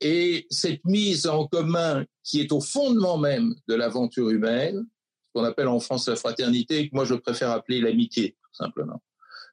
Et 0.00 0.46
cette 0.48 0.84
mise 0.84 1.26
en 1.26 1.48
commun 1.48 2.04
qui 2.22 2.40
est 2.40 2.52
au 2.52 2.60
fondement 2.60 3.18
même 3.18 3.56
de 3.66 3.74
l'aventure 3.74 4.30
humaine, 4.30 4.86
qu'on 5.34 5.42
appelle 5.42 5.66
en 5.66 5.80
France 5.80 6.06
la 6.06 6.14
fraternité, 6.14 6.88
que 6.88 6.94
moi 6.94 7.04
je 7.04 7.14
préfère 7.14 7.50
appeler 7.50 7.80
l'amitié, 7.80 8.36
tout 8.40 8.54
simplement. 8.54 9.02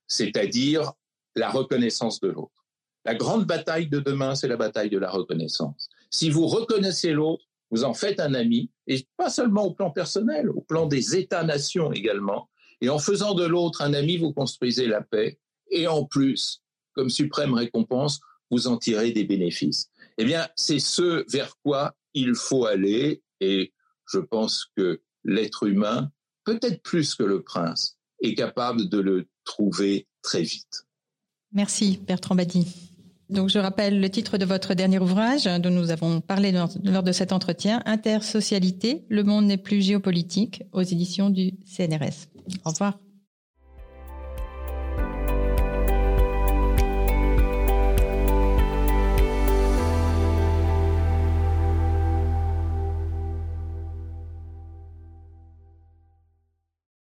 C'est-à-dire 0.05 0.91
la 1.35 1.49
reconnaissance 1.49 2.19
de 2.19 2.27
l'autre. 2.27 2.67
La 3.03 3.15
grande 3.15 3.47
bataille 3.47 3.87
de 3.87 3.99
demain, 3.99 4.35
c'est 4.35 4.47
la 4.47 4.57
bataille 4.57 4.91
de 4.91 4.99
la 4.99 5.09
reconnaissance. 5.09 5.89
Si 6.11 6.29
vous 6.29 6.45
reconnaissez 6.45 7.13
l'autre, 7.13 7.45
vous 7.71 7.83
en 7.83 7.95
faites 7.95 8.19
un 8.19 8.35
ami, 8.35 8.69
et 8.85 9.07
pas 9.17 9.31
seulement 9.31 9.63
au 9.63 9.73
plan 9.73 9.89
personnel, 9.89 10.51
au 10.51 10.61
plan 10.61 10.85
des 10.85 11.15
États-nations 11.15 11.91
également. 11.91 12.47
Et 12.79 12.89
en 12.89 12.99
faisant 12.99 13.33
de 13.33 13.45
l'autre 13.45 13.81
un 13.81 13.95
ami, 13.95 14.17
vous 14.17 14.33
construisez 14.33 14.85
la 14.85 15.01
paix, 15.01 15.39
et 15.71 15.87
en 15.87 16.05
plus, 16.05 16.61
comme 16.93 17.09
suprême 17.09 17.53
récompense, 17.53 18.19
vous 18.51 18.67
en 18.67 18.77
tirez 18.77 19.11
des 19.11 19.23
bénéfices. 19.23 19.89
Eh 20.17 20.25
bien, 20.25 20.47
c'est 20.55 20.79
ce 20.79 21.25
vers 21.31 21.57
quoi 21.63 21.95
il 22.13 22.35
faut 22.35 22.65
aller, 22.65 23.23
et 23.39 23.73
je 24.05 24.19
pense 24.19 24.67
que 24.75 25.01
l'être 25.23 25.63
humain, 25.67 26.11
peut-être 26.43 26.81
plus 26.83 27.15
que 27.15 27.23
le 27.23 27.41
prince, 27.41 27.97
est 28.21 28.35
capable 28.35 28.89
de 28.89 28.99
le 28.99 29.27
trouver 29.45 30.07
très 30.21 30.43
vite. 30.43 30.85
Merci 31.53 31.99
Bertrand 32.05 32.35
Badi. 32.35 32.91
Donc 33.29 33.49
je 33.49 33.59
rappelle 33.59 34.01
le 34.01 34.09
titre 34.09 34.37
de 34.37 34.45
votre 34.45 34.73
dernier 34.73 34.99
ouvrage 34.99 35.45
dont 35.45 35.69
nous 35.69 35.89
avons 35.89 36.19
parlé 36.19 36.51
lors 36.51 37.03
de 37.03 37.11
cet 37.13 37.31
entretien, 37.31 37.81
Intersocialité, 37.85 39.05
le 39.07 39.23
monde 39.23 39.45
n'est 39.45 39.57
plus 39.57 39.81
géopolitique, 39.81 40.63
aux 40.73 40.81
éditions 40.81 41.29
du 41.29 41.53
CNRS. 41.65 42.27
Au 42.65 42.71
revoir. 42.71 42.99